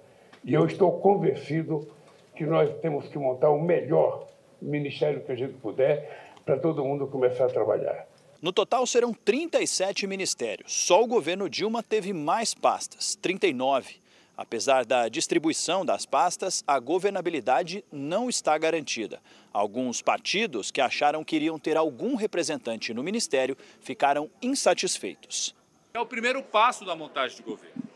[0.44, 1.88] E eu estou convencido
[2.34, 4.26] que nós temos que montar o melhor
[4.60, 8.06] ministério que a gente puder para todo mundo começar a trabalhar.
[8.42, 10.72] No total serão 37 ministérios.
[10.86, 14.03] Só o governo Dilma teve mais pastas, 39.
[14.36, 19.22] Apesar da distribuição das pastas, a governabilidade não está garantida.
[19.52, 25.54] Alguns partidos que acharam que iriam ter algum representante no ministério ficaram insatisfeitos.
[25.92, 27.94] É o primeiro passo da montagem de governo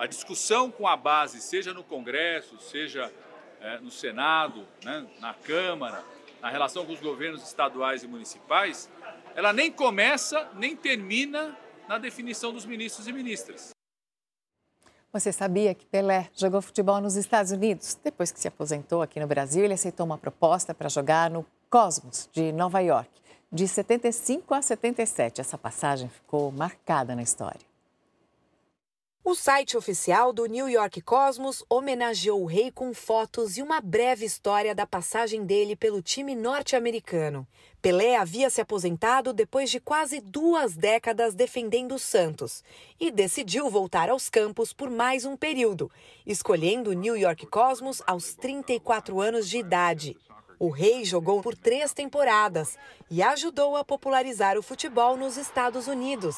[0.00, 3.12] a discussão com a base, seja no Congresso, seja
[3.60, 6.02] é, no Senado, né, na Câmara,
[6.40, 8.88] na relação com os governos estaduais e municipais,
[9.34, 11.54] ela nem começa nem termina
[11.86, 13.72] na definição dos ministros e ministras.
[15.12, 17.98] Você sabia que Pelé jogou futebol nos Estados Unidos?
[18.04, 22.28] Depois que se aposentou aqui no Brasil, ele aceitou uma proposta para jogar no Cosmos
[22.32, 23.10] de Nova York.
[23.50, 27.69] De 75 a 77, essa passagem ficou marcada na história.
[29.30, 34.24] O site oficial do New York Cosmos homenageou o rei com fotos e uma breve
[34.24, 37.46] história da passagem dele pelo time norte-americano.
[37.80, 42.64] Pelé havia se aposentado depois de quase duas décadas defendendo o Santos
[42.98, 45.88] e decidiu voltar aos campos por mais um período,
[46.26, 50.16] escolhendo o New York Cosmos aos 34 anos de idade.
[50.58, 52.76] O rei jogou por três temporadas
[53.08, 56.36] e ajudou a popularizar o futebol nos Estados Unidos.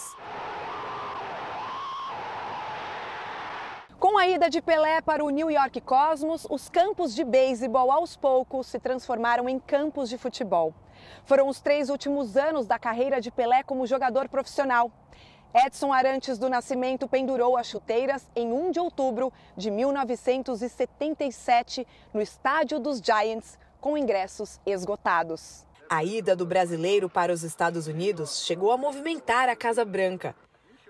[4.03, 8.16] Com a ida de Pelé para o New York Cosmos, os campos de beisebol aos
[8.16, 10.74] poucos se transformaram em campos de futebol.
[11.24, 14.90] Foram os três últimos anos da carreira de Pelé como jogador profissional.
[15.55, 22.80] Edson Arantes do Nascimento pendurou as chuteiras em 1 de outubro de 1977 no estádio
[22.80, 25.64] dos Giants, com ingressos esgotados.
[25.88, 30.34] A ida do brasileiro para os Estados Unidos chegou a movimentar a Casa Branca.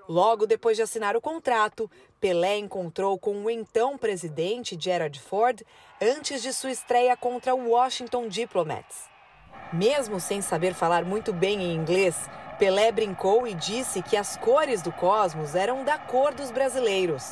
[0.09, 1.89] Logo depois de assinar o contrato,
[2.23, 5.61] Pelé encontrou com o então presidente Gerald Ford
[6.01, 9.11] antes de sua estreia contra o Washington Diplomats.
[9.73, 12.15] Mesmo sem saber falar muito bem em inglês,
[12.61, 17.29] Pelé brincou e disse que as cores do Cosmos eram da cor dos brasileiros.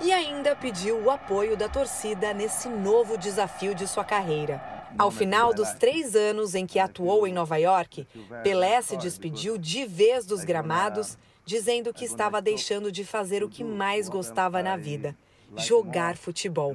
[0.00, 4.60] E ainda pediu o apoio da torcida nesse novo desafio de sua carreira.
[4.98, 8.04] Ao final dos três anos em que atuou em Nova York,
[8.42, 13.62] Pelé se despediu de vez dos gramados dizendo que estava deixando de fazer o que
[13.62, 15.14] mais gostava na vida:
[15.56, 16.74] jogar futebol.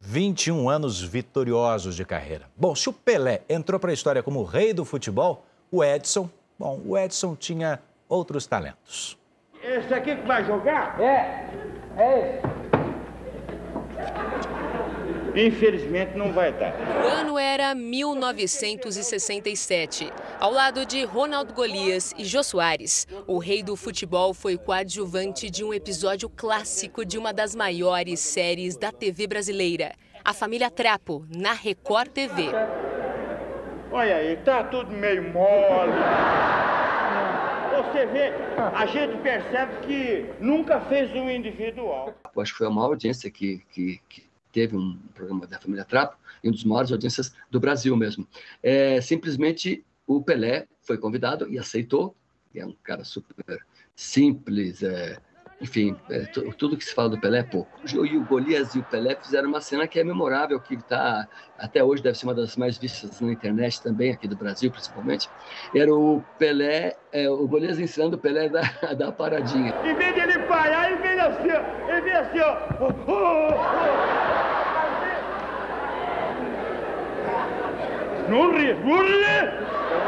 [0.00, 2.48] 21 anos vitoriosos de carreira.
[2.56, 6.28] Bom, se o Pelé entrou para a história como o rei do futebol, o Edson,
[6.58, 9.18] bom, o Edson tinha outros talentos.
[9.62, 11.00] Esse aqui que vai jogar?
[11.00, 11.48] É,
[11.96, 12.54] é esse.
[15.34, 16.72] Infelizmente não vai dar.
[17.04, 20.12] O ano era 1967.
[20.38, 25.64] Ao lado de Ronaldo Golias e Jô Soares, o rei do futebol foi coadjuvante de
[25.64, 29.92] um episódio clássico de uma das maiores séries da TV brasileira,
[30.24, 32.50] A Família Trapo, na Record TV.
[33.90, 35.92] Olha aí, tá tudo meio mole.
[37.76, 42.14] Você vê, a gente percebe que nunca fez um individual.
[42.36, 44.23] Acho que foi a maior audiência que, que, que
[44.54, 48.26] teve um programa da família Trapo, e um dos maiores audiências do Brasil mesmo.
[48.62, 52.14] É, simplesmente o Pelé foi convidado e aceitou,
[52.54, 53.34] é um cara super
[53.96, 55.18] simples, é,
[55.60, 56.20] enfim, é,
[56.56, 57.70] tudo que se fala do Pelé é pouco.
[57.84, 61.26] E o Golias e o Pelé fizeram uma cena que é memorável, que está
[61.58, 65.28] até hoje deve ser uma das mais vistas na internet também, aqui do Brasil principalmente.
[65.74, 69.74] Era o Pelé, é, o Golias ensinando o Pelé da, paradinha.
[69.84, 71.48] Em vez de ele parar, ele vem assim,
[71.88, 72.56] ele vem assim, ó.
[72.80, 74.44] Oh, oh, oh.
[78.23, 78.23] Não ri, não ri!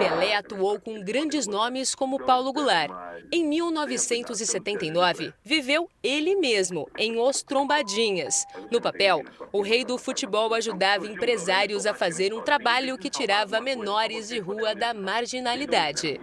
[0.01, 2.91] Pelé atuou com grandes nomes como Paulo Goulart.
[3.33, 8.45] Em 1979, viveu ele mesmo em Os Trombadinhas.
[8.70, 9.22] No papel,
[9.53, 14.74] o rei do futebol ajudava empresários a fazer um trabalho que tirava menores de rua
[14.74, 16.20] da marginalidade.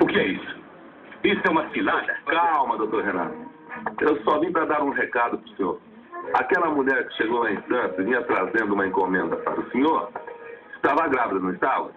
[0.00, 0.56] O que é isso?
[1.22, 2.18] Isso é uma cilada?
[2.26, 3.36] Calma, doutor Renato.
[4.00, 5.80] Eu só vim para dar um recado para o senhor.
[6.34, 10.10] Aquela mulher que chegou lá em Santos vinha trazendo uma encomenda para o senhor,
[10.82, 11.92] estava grávida, não estava?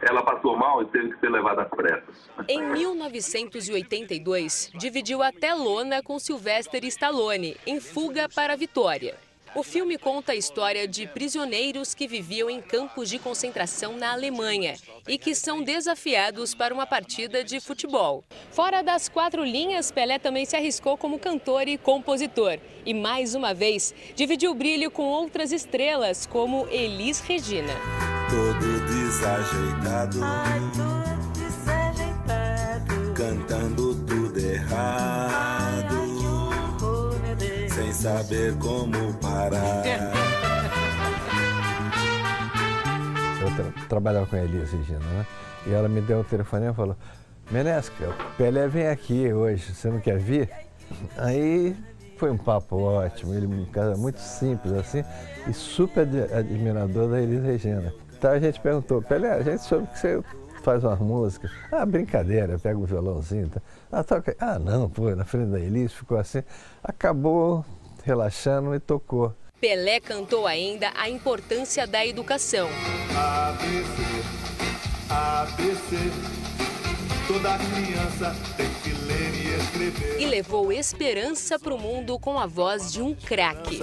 [0.00, 2.30] ela passou mal e teve que ser levada às pressas.
[2.46, 9.16] Em 1982, dividiu a telona com Sylvester Stallone, em Fuga para a Vitória.
[9.54, 14.74] O filme conta a história de prisioneiros que viviam em campos de concentração na Alemanha
[15.08, 18.22] e que são desafiados para uma partida de futebol.
[18.52, 22.58] Fora das quatro linhas, Pelé também se arriscou como cantor e compositor.
[22.84, 30.60] E mais uma vez, dividiu brilho com outras estrelas, como Elis Regina todo desajeitado, Ai,
[30.76, 33.14] todo desajeitado.
[33.14, 35.94] cantando tudo errado,
[36.80, 39.84] Ai, sem saber como parar.
[43.40, 45.26] Eu tra trabalhava com a Elise Regina, né?
[45.66, 46.96] E ela me deu o telefone e falou:
[47.50, 50.50] Menesca, o Pelé vem aqui hoje, você não quer vir?
[51.16, 51.76] Aí
[52.16, 55.04] foi um papo ótimo, ele um cara muito simples assim
[55.48, 57.92] e super admirador da Elis Regina.
[58.18, 60.20] Então a gente perguntou, Pelé, a gente soube que você
[60.64, 61.52] faz umas músicas.
[61.70, 63.48] Ah, brincadeira, pega o um violãozinho.
[63.48, 63.62] Tá.
[63.92, 64.36] Ah, toca.
[64.40, 66.42] Ah, não, pô, na frente da Elis ficou assim.
[66.82, 67.64] Acabou
[68.02, 69.32] relaxando e tocou.
[69.60, 72.68] Pelé cantou ainda a importância da educação.
[73.16, 74.02] ABC,
[75.08, 75.96] ABC,
[77.28, 80.20] toda criança tem que ler e escrever.
[80.20, 83.78] E levou esperança para o mundo com a voz de um craque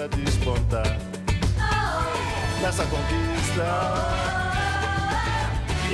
[2.66, 3.45] nessa conquista.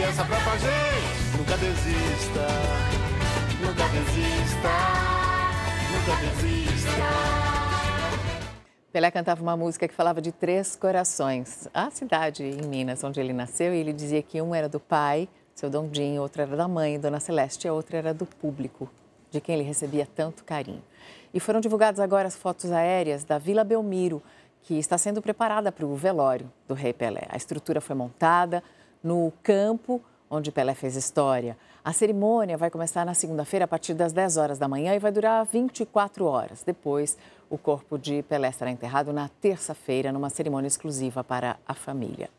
[0.03, 2.47] Essa própria gente nunca desista,
[3.61, 4.73] nunca desista,
[5.91, 6.91] nunca desista.
[8.91, 11.69] Pelé cantava uma música que falava de três corações.
[11.71, 15.29] A cidade em Minas, onde ele nasceu, e ele dizia que um era do pai,
[15.53, 18.89] seu Dondinho, outro era da mãe, Dona Celeste, e a outra era do público,
[19.29, 20.81] de quem ele recebia tanto carinho.
[21.33, 24.21] E foram divulgadas agora as fotos aéreas da Vila Belmiro,
[24.63, 27.27] que está sendo preparada para o velório do rei Pelé.
[27.29, 28.63] A estrutura foi montada
[29.03, 30.01] no campo
[30.31, 31.57] onde Pelé fez história.
[31.83, 35.11] A cerimônia vai começar na segunda-feira a partir das 10 horas da manhã e vai
[35.11, 36.63] durar 24 horas.
[36.63, 37.17] Depois,
[37.49, 42.29] o corpo de Pelé estará enterrado na terça-feira numa cerimônia exclusiva para a família.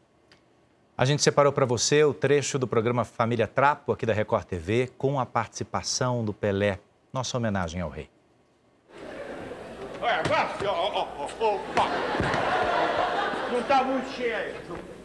[0.97, 4.91] A gente separou para você o trecho do programa Família Trapo, aqui da Record TV,
[4.97, 6.79] com a participação do Pelé.
[7.13, 8.09] Nossa homenagem ao rei.
[10.03, 11.87] Olha, vai, ó, ó, ó, opa.
[13.53, 14.53] Não tá muito cheio aí.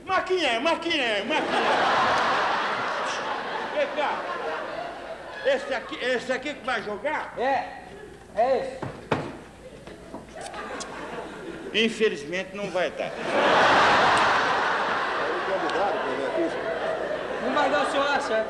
[0.04, 1.62] Maquinha, maquinha, maquinha.
[3.76, 4.20] Vem cá.
[5.46, 7.36] Esse aqui, esse aqui que vai jogar?
[7.38, 7.84] É,
[8.36, 8.80] é esse.
[11.86, 13.12] Infelizmente não vai dar.
[17.44, 18.48] Não vai dar, o senhor acha?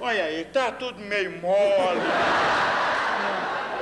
[0.00, 2.00] Olha aí, tá tudo meio mole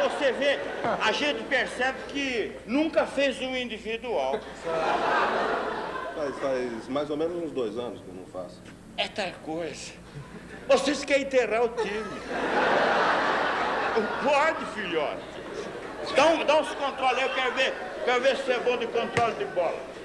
[0.08, 0.58] você vê,
[1.02, 4.38] a gente percebe que nunca fez um individual.
[6.14, 8.62] Faz, faz mais ou menos uns dois anos que eu não faço.
[8.96, 9.92] É tal coisa.
[10.68, 12.04] Vocês querem enterrar o time.
[14.22, 15.22] Pode, filhote.
[16.14, 18.86] Dá, dá uns controles aí, eu quero ver, quero ver se você é bom de
[18.86, 19.96] controle de bola.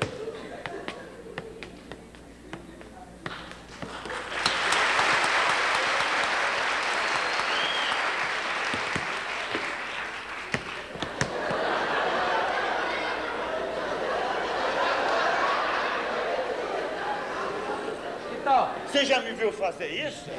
[18.91, 20.29] Você já me viu fazer isso?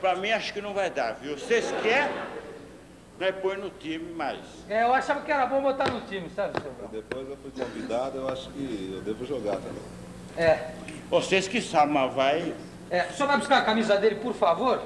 [0.00, 1.36] Pra mim acho que não vai dar, viu?
[1.36, 2.14] Vocês querem,
[3.18, 4.38] nós põe no time mais.
[4.68, 8.18] É, eu achava que era bom botar no time, sabe, seu Depois eu fui convidado,
[8.18, 9.82] eu acho que eu devo jogar também.
[10.36, 10.72] É.
[11.10, 12.54] Vocês que sabem, mas vai.
[12.90, 14.80] É, o senhor vai buscar a camisa dele, por favor?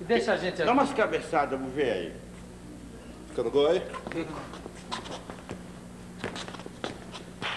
[0.00, 0.64] E deixa a gente aqui.
[0.64, 2.12] Dá umas cabeçadas, vamos ver aí.
[3.28, 3.82] Fica no gol aí?
[4.12, 4.32] Fica.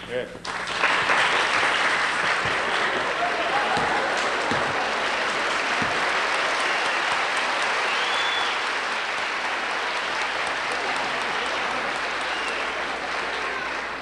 [0.09, 0.25] É.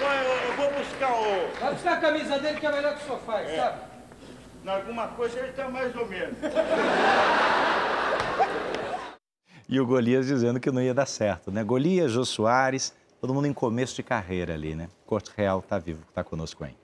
[0.03, 1.44] Olha, eu, eu vou buscar o.
[1.59, 3.55] Vai buscar a camisa dele que é melhor que o senhor faz, É.
[3.57, 3.79] sabe?
[4.63, 6.35] Em alguma coisa ele tá mais ou menos.
[9.67, 11.63] E o Golias dizendo que não ia dar certo, né?
[11.63, 14.87] Golias, Jô Soares, todo mundo em começo de carreira ali, né?
[15.07, 16.77] Corte Real tá vivo, tá conosco ainda.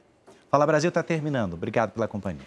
[0.50, 1.54] Fala Brasil tá terminando.
[1.54, 2.40] Obrigado pela companhia.